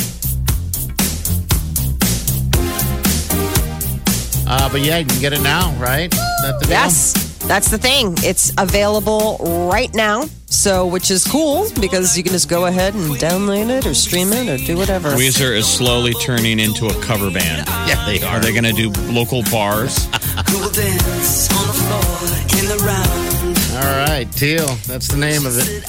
Uh, 4.48 4.70
but 4.70 4.80
yeah, 4.80 4.98
you 4.98 5.06
can 5.06 5.20
get 5.20 5.32
it 5.32 5.42
now, 5.42 5.72
right? 5.74 6.10
That 6.10 6.56
the 6.60 6.66
deal? 6.66 6.70
Yes, 6.70 7.38
that's 7.46 7.70
the 7.70 7.78
thing. 7.78 8.14
It's 8.18 8.52
available 8.58 9.68
right 9.70 9.92
now. 9.94 10.24
So, 10.48 10.86
which 10.86 11.10
is 11.10 11.24
cool 11.26 11.66
because 11.80 12.16
you 12.16 12.22
can 12.22 12.32
just 12.32 12.48
go 12.48 12.66
ahead 12.66 12.94
and 12.94 13.10
download 13.16 13.68
it 13.68 13.84
or 13.86 13.94
stream 13.94 14.32
it 14.32 14.48
or 14.48 14.64
do 14.64 14.76
whatever. 14.76 15.10
Weezer 15.10 15.54
is 15.56 15.66
slowly 15.66 16.14
turning 16.14 16.60
into 16.60 16.86
a 16.86 17.02
cover 17.02 17.30
band. 17.30 17.66
Yeah, 17.88 18.04
they 18.06 18.22
are. 18.22 18.36
Are 18.36 18.40
they 18.40 18.52
going 18.52 18.64
to 18.64 18.72
do 18.72 18.90
local 19.12 19.42
bars? 19.50 20.06
Who 20.50 20.60
will 20.60 20.70
dance 20.70 21.50
on 21.52 21.66
the 21.66 21.72
floor 21.72 22.60
in 22.60 22.68
the 22.68 22.82
round? 22.86 23.84
All 23.84 24.06
right, 24.06 24.30
Teal. 24.32 24.66
That's 24.86 25.08
the 25.08 25.18
name 25.18 25.44
of 25.44 25.58
it. 25.58 25.84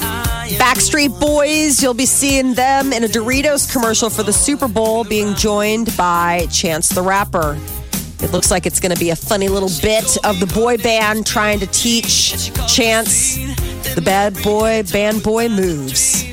Backstreet 0.58 1.18
Boys, 1.20 1.82
you'll 1.82 1.94
be 1.94 2.06
seeing 2.06 2.54
them 2.54 2.92
in 2.92 3.04
a 3.04 3.08
Doritos 3.08 3.72
commercial 3.72 4.10
for 4.10 4.22
the 4.22 4.32
Super 4.32 4.68
Bowl, 4.68 5.04
being 5.04 5.34
joined 5.34 5.96
by 5.96 6.46
Chance 6.50 6.90
the 6.90 7.02
Rapper. 7.02 7.56
It 8.20 8.32
looks 8.32 8.50
like 8.50 8.66
it's 8.66 8.80
going 8.80 8.92
to 8.92 8.98
be 8.98 9.10
a 9.10 9.16
funny 9.16 9.48
little 9.48 9.70
bit 9.80 10.16
of 10.24 10.40
the 10.40 10.46
boy 10.46 10.76
band 10.76 11.26
trying 11.26 11.60
to 11.60 11.66
teach 11.66 12.52
Chance 12.66 13.36
the 13.94 14.02
bad 14.02 14.40
boy 14.42 14.82
band 14.92 15.22
boy 15.22 15.48
moves 15.48 16.24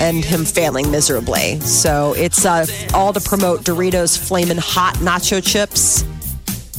and 0.00 0.24
him 0.24 0.44
failing 0.44 0.90
miserably. 0.90 1.60
So 1.60 2.14
it's 2.16 2.44
uh, 2.44 2.66
all 2.92 3.12
to 3.12 3.20
promote 3.20 3.60
Doritos 3.60 4.16
Flamin' 4.16 4.58
Hot 4.58 4.94
Nacho 4.96 5.44
Chips. 5.44 6.04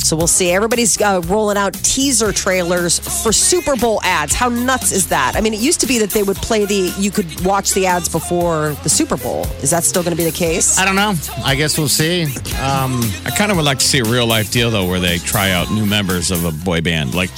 So 0.05 0.15
we'll 0.15 0.27
see. 0.27 0.51
Everybody's 0.51 1.01
uh, 1.01 1.19
rolling 1.25 1.57
out 1.57 1.73
teaser 1.73 2.31
trailers 2.31 2.99
for 3.23 3.33
Super 3.33 3.75
Bowl 3.75 3.99
ads. 4.03 4.35
How 4.35 4.49
nuts 4.49 4.91
is 4.91 5.07
that? 5.07 5.33
I 5.35 5.41
mean, 5.41 5.53
it 5.55 5.59
used 5.59 5.79
to 5.79 5.87
be 5.87 5.97
that 5.97 6.11
they 6.11 6.21
would 6.21 6.37
play 6.37 6.65
the, 6.65 6.93
you 6.99 7.09
could 7.09 7.43
watch 7.43 7.73
the 7.73 7.87
ads 7.87 8.07
before 8.07 8.75
the 8.83 8.89
Super 8.89 9.17
Bowl. 9.17 9.45
Is 9.63 9.71
that 9.71 9.83
still 9.83 10.03
going 10.03 10.15
to 10.15 10.17
be 10.23 10.29
the 10.29 10.35
case? 10.37 10.77
I 10.77 10.85
don't 10.85 10.95
know. 10.95 11.15
I 11.43 11.55
guess 11.55 11.77
we'll 11.79 11.87
see. 11.87 12.25
Um, 12.61 13.01
I 13.25 13.31
kind 13.35 13.49
of 13.49 13.57
would 13.57 13.65
like 13.65 13.79
to 13.79 13.85
see 13.85 13.97
a 13.99 14.03
real 14.03 14.27
life 14.27 14.51
deal, 14.51 14.69
though, 14.69 14.87
where 14.87 14.99
they 14.99 15.17
try 15.17 15.49
out 15.51 15.71
new 15.71 15.87
members 15.87 16.29
of 16.29 16.45
a 16.45 16.51
boy 16.51 16.81
band. 16.81 17.15
Like, 17.15 17.31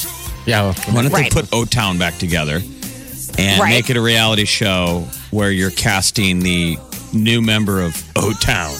yeah. 0.45 0.73
why 0.91 1.03
don't 1.03 1.11
Right. 1.13 1.31
they 1.33 1.41
put 1.41 1.53
O 1.53 1.63
Town 1.63 1.97
back 1.97 2.17
together 2.17 2.61
and 3.37 3.61
Right. 3.61 3.69
make 3.69 3.89
it 3.89 3.95
a 3.95 4.01
reality 4.01 4.43
show 4.43 5.07
where 5.31 5.51
you're 5.51 5.71
casting 5.71 6.39
the 6.39 6.77
new 7.13 7.41
member 7.41 7.81
of 7.81 7.95
O 8.17 8.33
Town 8.33 8.75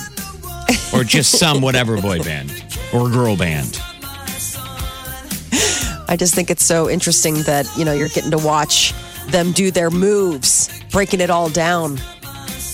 or 0.94 1.04
just 1.04 1.38
some 1.38 1.62
whatever 1.62 2.02
boy 2.02 2.22
band 2.24 2.52
or 2.94 3.10
girl 3.10 3.36
band? 3.36 3.80
I 6.10 6.16
just 6.18 6.34
think 6.34 6.50
it's 6.50 6.64
so 6.64 6.90
interesting 6.90 7.36
that, 7.44 7.70
you 7.78 7.84
know, 7.84 7.94
you're 7.94 8.08
getting 8.08 8.32
to 8.32 8.38
watch 8.38 8.94
them 9.28 9.52
do 9.52 9.72
their 9.72 9.90
moves, 9.90 10.70
breaking 10.92 11.20
it 11.20 11.30
all 11.30 11.50
down. 11.50 12.00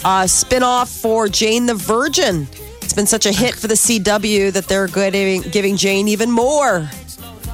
Uh, 0.06 0.28
spin-off 0.28 0.90
for 0.90 1.28
Jane 1.28 1.66
the 1.66 1.74
Virgin. 1.74 2.48
It's 2.82 2.94
been 2.94 3.08
such 3.08 3.26
a 3.26 3.32
hit 3.32 3.56
for 3.56 3.68
the 3.68 3.74
CW 3.74 4.52
that 4.52 4.68
they're 4.68 4.88
giving, 4.88 5.42
giving 5.42 5.78
Jane 5.78 6.08
even 6.08 6.30
more. 6.30 6.88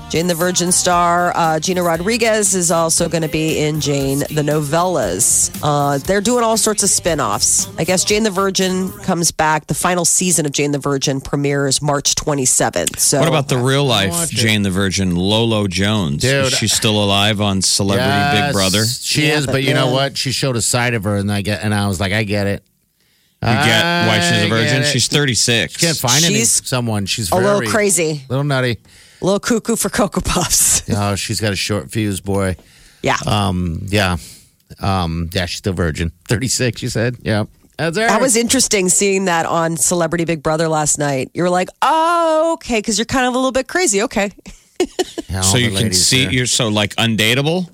Jane 0.10 0.26
the 0.26 0.34
Virgin 0.34 0.72
star 0.72 1.32
uh, 1.36 1.60
Gina 1.60 1.84
Rodriguez 1.84 2.56
is 2.56 2.72
also 2.72 3.08
going 3.08 3.22
to 3.22 3.28
be 3.28 3.60
in 3.60 3.80
Jane 3.80 4.19
the 4.19 4.41
Novellas. 4.41 5.56
Uh, 5.62 6.00
they're 6.00 6.19
doing 6.19 6.43
all 6.43 6.58
sorts 6.58 6.82
of 6.82 6.89
spin 6.89 7.19
offs. 7.22 7.69
I 7.78 7.84
guess 7.84 8.04
Jane 8.04 8.24
the 8.24 8.32
Virgin 8.32 8.91
comes 9.04 9.30
back. 9.32 9.67
The 9.67 9.76
final 9.76 10.06
season 10.06 10.48
of 10.48 10.52
Jane 10.52 10.72
the 10.72 10.80
Virgin 10.80 11.22
premieres 11.22 11.80
March 11.80 12.15
27th. 12.15 12.98
So 12.98 13.19
What 13.19 13.28
about 13.28 13.50
the 13.50 13.60
real 13.60 13.86
life. 13.86 14.32
Jane 14.32 14.63
the 14.63 14.72
Virgin, 14.72 15.15
Lolo 15.15 15.67
Jones? 15.67 16.24
Dude. 16.24 16.45
Is 16.45 16.54
she 16.54 16.67
still 16.67 17.04
alive 17.04 17.39
on 17.39 17.62
Celebrity 17.62 18.41
Big 18.41 18.54
Brother? 18.54 18.86
She 18.86 19.28
Yeah, 19.28 19.38
is, 19.38 19.45
but 19.45 19.52
but 19.60 19.63
you 19.63 19.76
know 19.76 19.91
what? 19.91 20.17
She 20.17 20.32
showed 20.32 20.56
a 20.56 20.62
side 20.62 20.95
of 20.95 21.04
her, 21.04 21.17
and 21.17 21.32
I 21.32 21.43
get, 21.43 21.63
and 21.63 21.72
I 21.72 21.88
was 21.88 22.00
like, 22.00 22.13
I 22.13 22.24
get 22.24 22.48
it. 22.48 22.63
You 23.41 23.48
get 23.48 24.08
why 24.08 24.19
she's 24.19 24.43
a 24.43 24.50
virgin? 24.50 24.84
She's 24.84 25.08
36. 25.08 25.78
Can't 25.78 25.95
find 25.95 26.26
any 26.26 26.36
She's 26.36 26.67
someone. 26.67 27.06
She's 27.06 27.32
a 27.32 27.36
little 27.36 27.62
crazy, 27.62 28.24
a 28.28 28.30
little 28.30 28.43
nutty. 28.43 28.80
A 29.21 29.25
little 29.25 29.39
cuckoo 29.39 29.75
for 29.75 29.89
Cocoa 29.89 30.21
Puffs. 30.21 30.69
Oh, 30.91 31.15
she's 31.15 31.39
got 31.39 31.53
a 31.53 31.55
short 31.55 31.91
fuse, 31.91 32.19
boy. 32.19 32.55
yeah. 33.03 33.17
Um, 33.27 33.82
yeah, 33.89 34.17
um, 34.79 35.29
yeah, 35.34 35.45
she's 35.45 35.58
still 35.60 35.73
virgin. 35.73 36.12
Thirty 36.27 36.47
six, 36.47 36.82
you 36.82 36.89
said. 36.89 37.17
Yeah, 37.21 37.45
that's 37.77 37.95
her. 37.97 38.08
That 38.08 38.21
was 38.21 38.36
interesting 38.36 38.89
seeing 38.89 39.25
that 39.25 39.45
on 39.45 39.77
Celebrity 39.77 40.25
Big 40.25 40.41
Brother 40.41 40.67
last 40.67 40.97
night. 40.97 41.29
You 41.36 41.43
were 41.43 41.49
like, 41.51 41.69
oh, 41.84 42.53
okay, 42.55 42.79
because 42.79 42.97
you're 42.97 43.05
kind 43.05 43.27
of 43.27 43.34
a 43.34 43.38
little 43.38 43.51
bit 43.51 43.67
crazy. 43.67 44.01
Okay. 44.03 44.32
Yeah, 45.29 45.38
all 45.38 45.43
So 45.43 45.58
the 45.58 45.63
you 45.63 45.67
can 45.71 45.75
ladies 45.75 46.05
see 46.08 46.23
there. 46.23 46.34
you're 46.34 46.45
so 46.47 46.69
like 46.69 46.95
undateable. 46.95 47.69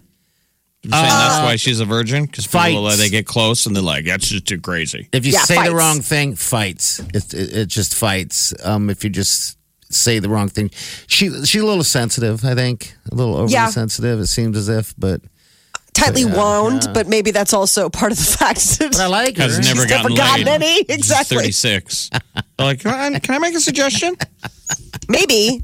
You're 0.81 0.91
saying 0.91 1.05
that's 1.05 1.43
why 1.43 1.55
she's 1.55 1.79
a 1.79 1.85
virgin 1.85 2.25
because 2.25 2.45
people 2.47 2.59
fights. 2.59 2.93
uh, 2.93 2.95
they 2.97 3.09
get 3.09 3.25
close 3.25 3.65
and 3.65 3.75
they're 3.75 3.81
like, 3.83 4.05
that's 4.05 4.27
just 4.27 4.45
too 4.45 4.59
crazy. 4.59 5.07
If 5.13 5.25
you 5.25 5.31
Yeah, 5.33 5.39
say 5.39 5.55
fights. 5.55 5.69
the 5.69 5.75
wrong 5.75 6.01
thing, 6.01 6.35
fights. 6.35 6.99
It, 7.13 7.33
it, 7.33 7.57
it 7.57 7.65
just 7.67 7.95
fights. 7.95 8.53
Um, 8.63 8.89
if 8.89 9.03
you 9.03 9.09
just 9.09 9.57
say 9.89 10.19
the 10.19 10.29
wrong 10.29 10.49
thing, 10.49 10.69
she 11.07 11.29
she's 11.45 11.61
a 11.61 11.65
little 11.65 11.83
sensitive. 11.83 12.43
I 12.45 12.55
think 12.55 12.95
a 13.11 13.15
little 13.15 13.35
overly 13.35 13.53
Yeah. 13.53 13.69
sensitive. 13.69 14.19
It 14.19 14.27
seems 14.27 14.57
as 14.57 14.69
if, 14.69 14.93
but 14.97 15.21
Tightly 15.93 16.23
Yeah, 16.23 16.35
wound, 16.35 16.83
yeah. 16.83 16.91
but 16.91 17.07
maybe 17.07 17.31
that's 17.31 17.53
also 17.53 17.89
part 17.89 18.11
of 18.11 18.17
the 18.17 18.23
fact 18.39 18.59
that 18.79 18.91
but 18.91 18.99
I 18.99 19.07
like 19.07 19.37
her. 19.37 19.43
Has 19.43 19.57
never 19.59 19.63
She's 19.63 19.75
never 19.75 19.87
gotten 19.87 20.15
gotten 20.17 20.45
laid. 20.45 20.61
any. 20.61 20.81
Exactly. 20.89 21.37
36. 21.37 22.09
Like, 22.59 22.79
can 22.81 23.15
I, 23.15 23.19
can 23.19 23.35
I 23.35 23.39
make 23.39 23.53
a 23.55 23.59
suggestion? 23.59 24.15
maybe. 25.09 25.61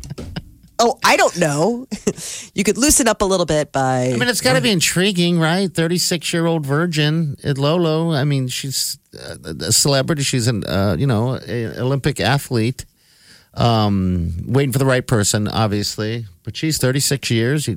Oh, 0.80 0.98
I 1.06 1.16
don't 1.16 1.38
know. 1.38 1.88
you 2.54 2.64
could 2.64 2.78
loosen 2.78 3.08
up 3.08 3.22
a 3.22 3.26
little 3.26 3.46
bit 3.46 3.72
by. 3.72 4.12
I 4.14 4.18
mean, 4.18 4.28
it's 4.28 4.42
got 4.42 4.54
to 4.54 4.62
be 4.62 4.72
intriguing, 4.72 5.40
right? 5.40 5.72
Thirty-six-year-old 5.74 6.66
virgin 6.66 7.36
at 7.44 7.58
Lolo. 7.58 8.12
I 8.14 8.24
mean, 8.26 8.48
she's 8.50 8.98
uh, 9.18 9.36
a 9.68 9.72
celebrity. 9.72 10.24
She's 10.24 10.48
an 10.48 10.64
uh, 10.66 10.96
you 11.00 11.08
know 11.08 11.40
a 11.48 11.80
Olympic 11.80 12.20
athlete. 12.20 12.86
Um, 13.54 14.34
waiting 14.48 14.72
for 14.72 14.80
the 14.80 14.86
right 14.86 15.06
person, 15.06 15.48
obviously. 15.48 16.26
But 16.44 16.56
she's 16.56 16.78
thirty-six 16.78 17.30
years. 17.30 17.68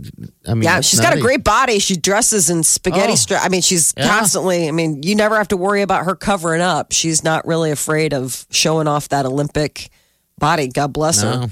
I 0.47 0.55
mean, 0.55 0.63
yeah, 0.63 0.81
she's 0.81 1.01
got 1.01 1.17
a 1.17 1.21
great 1.21 1.43
body. 1.45 1.79
She 1.81 1.97
dresses 1.97 2.49
in 2.49 2.63
spaghetti 2.63 3.13
Oh. 3.13 3.17
strap. 3.17 3.43
I 3.45 3.49
mean, 3.49 3.61
she's 3.61 3.93
Yeah. 3.97 4.07
constantly. 4.09 4.69
I 4.69 4.71
mean, 4.71 5.03
you 5.03 5.15
never 5.17 5.37
have 5.37 5.49
to 5.49 5.57
worry 5.57 5.83
about 5.83 6.05
her 6.05 6.15
covering 6.15 6.63
up. 6.63 6.93
She's 6.93 7.25
not 7.25 7.47
really 7.47 7.71
afraid 7.73 8.15
of 8.15 8.47
showing 8.51 8.87
off 8.87 9.09
that 9.09 9.27
Olympic 9.27 9.91
body. 10.39 10.69
God 10.69 10.93
bless 10.93 11.23
her. 11.23 11.49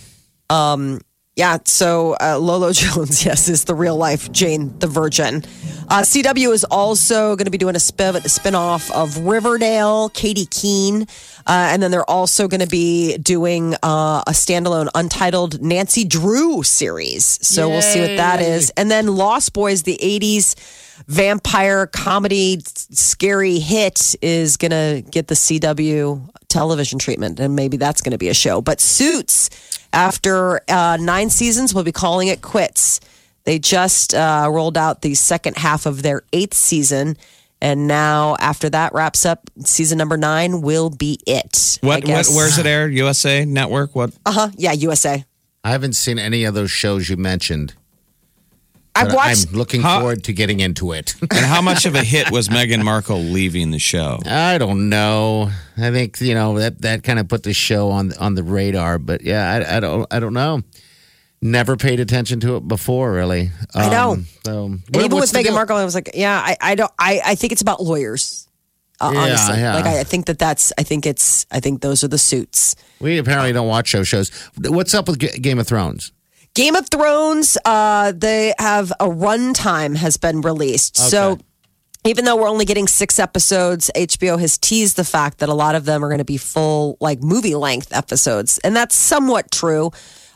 No. 0.50 0.98
Yeah, 1.34 1.58
so 1.64 2.14
uh, 2.20 2.38
Lolo 2.38 2.72
Jones, 2.74 3.24
yes, 3.24 3.48
is 3.48 3.64
the 3.64 3.74
real 3.74 3.96
life 3.96 4.30
Jane 4.32 4.78
the 4.80 4.86
Virgin. 4.86 5.42
Uh, 5.88 6.02
CW 6.02 6.52
is 6.52 6.62
also 6.64 7.36
going 7.36 7.46
to 7.46 7.50
be 7.50 7.56
doing 7.56 7.74
a 7.74 7.80
spin 7.80 8.14
spinoff 8.16 8.90
of 8.90 9.16
Riverdale, 9.18 10.10
Katy 10.10 10.44
Keene, 10.46 11.06
uh, 11.46 11.68
and 11.72 11.82
then 11.82 11.90
they're 11.90 12.08
also 12.08 12.48
going 12.48 12.60
to 12.60 12.66
be 12.66 13.18
doing 13.18 13.74
uh, 13.82 14.22
a 14.26 14.32
standalone 14.32 14.88
untitled 14.94 15.60
Nancy 15.62 16.04
Drew 16.04 16.62
series. 16.62 17.24
So 17.46 17.68
we'll 17.68 17.82
see 17.82 18.00
what 18.00 18.16
that 18.16 18.40
is. 18.40 18.70
And 18.76 18.90
then 18.90 19.08
Lost 19.08 19.52
Boys, 19.52 19.82
the 19.82 19.98
80s 20.02 20.54
vampire 21.06 21.86
comedy 21.86 22.60
scary 22.64 23.58
hit, 23.58 24.14
is 24.22 24.56
going 24.56 24.70
to 24.70 25.02
get 25.10 25.28
the 25.28 25.34
CW 25.34 26.30
television 26.48 26.98
treatment, 26.98 27.40
and 27.40 27.56
maybe 27.56 27.76
that's 27.76 28.02
going 28.02 28.12
to 28.12 28.18
be 28.18 28.28
a 28.28 28.34
show. 28.34 28.60
But 28.60 28.80
Suits, 28.80 29.50
after 29.92 30.60
uh, 30.68 30.98
nine 31.00 31.30
seasons, 31.30 31.74
we'll 31.74 31.84
be 31.84 31.92
calling 31.92 32.28
it 32.28 32.42
quits. 32.42 33.00
They 33.44 33.58
just 33.58 34.14
uh, 34.14 34.48
rolled 34.50 34.76
out 34.76 35.02
the 35.02 35.14
second 35.14 35.56
half 35.56 35.86
of 35.86 36.02
their 36.02 36.22
eighth 36.32 36.54
season. 36.54 37.16
And 37.62 37.86
now, 37.86 38.34
after 38.40 38.68
that 38.70 38.92
wraps 38.92 39.24
up, 39.24 39.48
season 39.64 39.96
number 39.96 40.16
nine 40.16 40.62
will 40.62 40.90
be 40.90 41.20
it. 41.28 41.78
What, 41.80 42.04
what, 42.04 42.26
where's 42.26 42.58
it 42.58 42.66
air? 42.66 42.88
USA 42.88 43.44
Network? 43.44 43.94
What? 43.94 44.12
Uh 44.26 44.32
huh. 44.32 44.50
Yeah, 44.56 44.72
USA. 44.72 45.24
I 45.62 45.70
haven't 45.70 45.92
seen 45.92 46.18
any 46.18 46.42
of 46.42 46.54
those 46.54 46.72
shows 46.72 47.08
you 47.08 47.16
mentioned. 47.16 47.74
I've 48.96 49.14
watched. 49.14 49.50
I'm 49.50 49.54
looking 49.54 49.80
How- 49.80 50.00
forward 50.00 50.24
to 50.24 50.32
getting 50.32 50.58
into 50.58 50.90
it. 50.90 51.14
And 51.22 51.46
how 51.46 51.62
much 51.62 51.86
of 51.86 51.94
a 51.94 52.02
hit 52.02 52.32
was 52.32 52.48
Meghan 52.48 52.82
Markle 52.82 53.20
leaving 53.20 53.70
the 53.70 53.78
show? 53.78 54.18
I 54.26 54.58
don't 54.58 54.88
know. 54.88 55.48
I 55.78 55.92
think 55.92 56.20
you 56.20 56.34
know 56.34 56.58
that 56.58 56.82
that 56.82 57.04
kind 57.04 57.20
of 57.20 57.28
put 57.28 57.44
the 57.44 57.54
show 57.54 57.90
on 57.90 58.12
on 58.18 58.34
the 58.34 58.42
radar. 58.42 58.98
But 58.98 59.22
yeah, 59.22 59.48
I, 59.48 59.76
I 59.76 59.80
don't 59.80 60.12
I 60.12 60.18
don't 60.18 60.34
know. 60.34 60.62
Never 61.44 61.76
paid 61.76 61.98
attention 61.98 62.38
to 62.40 62.56
it 62.56 62.68
before, 62.68 63.10
really. 63.12 63.50
I 63.74 63.88
know. 63.90 64.12
Um, 64.12 64.26
so 64.44 64.64
And 64.66 64.82
what- 64.92 65.04
even 65.04 65.18
with 65.18 65.32
Meghan 65.32 65.42
deal? 65.44 65.54
Markle, 65.54 65.76
I 65.76 65.84
was 65.84 65.94
like, 65.94 66.12
yeah, 66.14 66.38
I, 66.38 66.56
I 66.60 66.74
don't. 66.76 66.92
I, 66.98 67.20
I 67.24 67.34
think 67.34 67.52
it's 67.52 67.62
about 67.62 67.82
lawyers. 67.82 68.46
Uh, 69.00 69.10
Yeah, 69.12 69.20
honestly, 69.22 69.56
yeah. 69.58 69.74
like 69.74 69.86
I, 69.86 70.00
I 70.00 70.04
think 70.04 70.26
that 70.26 70.38
that's. 70.38 70.72
I 70.78 70.84
think 70.84 71.04
it's. 71.04 71.44
I 71.50 71.58
think 71.58 71.82
those 71.82 72.04
are 72.04 72.08
the 72.08 72.18
suits. 72.18 72.76
We 73.00 73.18
apparently 73.18 73.52
don't 73.52 73.66
watch 73.66 73.88
show 73.88 74.04
shows. 74.04 74.30
What's 74.56 74.94
up 74.94 75.08
with 75.08 75.18
G- 75.18 75.36
Game 75.40 75.58
of 75.58 75.66
Thrones? 75.66 76.12
Game 76.54 76.76
of 76.76 76.86
Thrones, 76.88 77.58
uh, 77.64 78.12
they 78.14 78.54
have 78.58 78.92
a 79.00 79.06
runtime 79.08 79.96
has 79.96 80.16
been 80.18 80.42
released. 80.42 80.96
So 80.96 81.38
even 82.04 82.24
though 82.26 82.36
we're 82.36 82.48
only 82.48 82.66
getting 82.66 82.86
six 82.86 83.18
episodes, 83.18 83.90
HBO 83.96 84.38
has 84.38 84.58
teased 84.58 84.96
the 84.96 85.04
fact 85.04 85.38
that 85.38 85.48
a 85.48 85.54
lot 85.54 85.74
of 85.74 85.86
them 85.86 86.04
are 86.04 86.08
going 86.08 86.18
to 86.18 86.24
be 86.24 86.36
full, 86.36 86.98
like 87.00 87.20
movie 87.22 87.54
length 87.54 87.92
episodes. 87.92 88.58
And 88.58 88.76
that's 88.76 88.94
somewhat 88.94 89.50
true. 89.50 89.90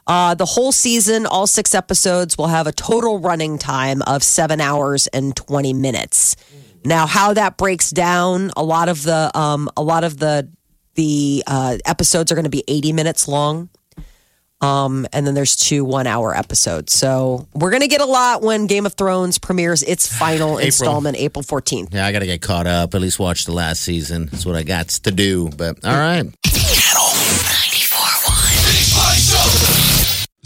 Uh, 0.07 0.35
the 0.35 0.45
whole 0.45 0.73
season, 0.73 1.27
all 1.27 1.47
six 1.47 1.75
episodes, 1.75 2.39
will 2.39 2.47
have 2.47 2.67
a 2.67 2.73
total 2.73 3.19
running 3.19 3.59
time 3.59 4.03
of 4.03 4.23
seven 4.23 4.61
hours 4.61 5.09
and 5.09 5.35
20 5.35 5.73
minutes. 5.73 6.37
Now, 6.85 7.07
how 7.07 7.35
that 7.35 7.57
breaks 7.57 7.91
down, 7.91 8.53
a 8.57 8.63
lot 8.63 8.89
of 8.89 9.03
the, 9.03 9.37
um, 9.37 9.69
a 9.77 9.83
lot 9.83 10.05
of 10.05 10.19
the, 10.19 10.49
the 10.95 11.43
uh, 11.47 11.79
episodes 11.85 12.31
are 12.31 12.37
going 12.37 12.45
to 12.45 12.51
be 12.51 12.63
80 12.69 12.93
minutes 12.93 13.27
long. 13.27 13.69
Um, 14.61 15.07
and 15.13 15.27
then 15.27 15.35
there's 15.35 15.55
two 15.55 15.85
one 15.85 16.07
hour 16.07 16.35
episodes. 16.35 16.93
So 16.93 17.47
we're 17.53 17.71
going 17.71 17.83
to 17.83 17.89
get 17.89 18.01
a 18.01 18.07
lot 18.07 18.41
when 18.41 18.67
Game 18.67 18.87
of 18.87 18.95
Thrones 18.95 19.39
premieres 19.39 19.83
its 19.83 20.07
final 20.19 20.59
installment 20.59 21.19
April 21.19 21.43
14th. 21.43 21.93
Yeah, 21.93 22.07
I 22.07 22.13
got 22.13 22.21
to 22.21 22.27
get 22.27 22.41
caught 22.41 22.67
up. 22.67 22.95
At 22.95 23.01
least 23.01 23.19
watch 23.19 23.45
the 23.45 23.53
last 23.53 23.83
season. 23.83 24.27
That's 24.27 24.47
what 24.47 24.57
I 24.57 24.63
got 24.63 24.89
to 24.89 25.11
do. 25.11 25.51
But 25.51 25.85
all 25.85 25.93
right. 25.93 26.25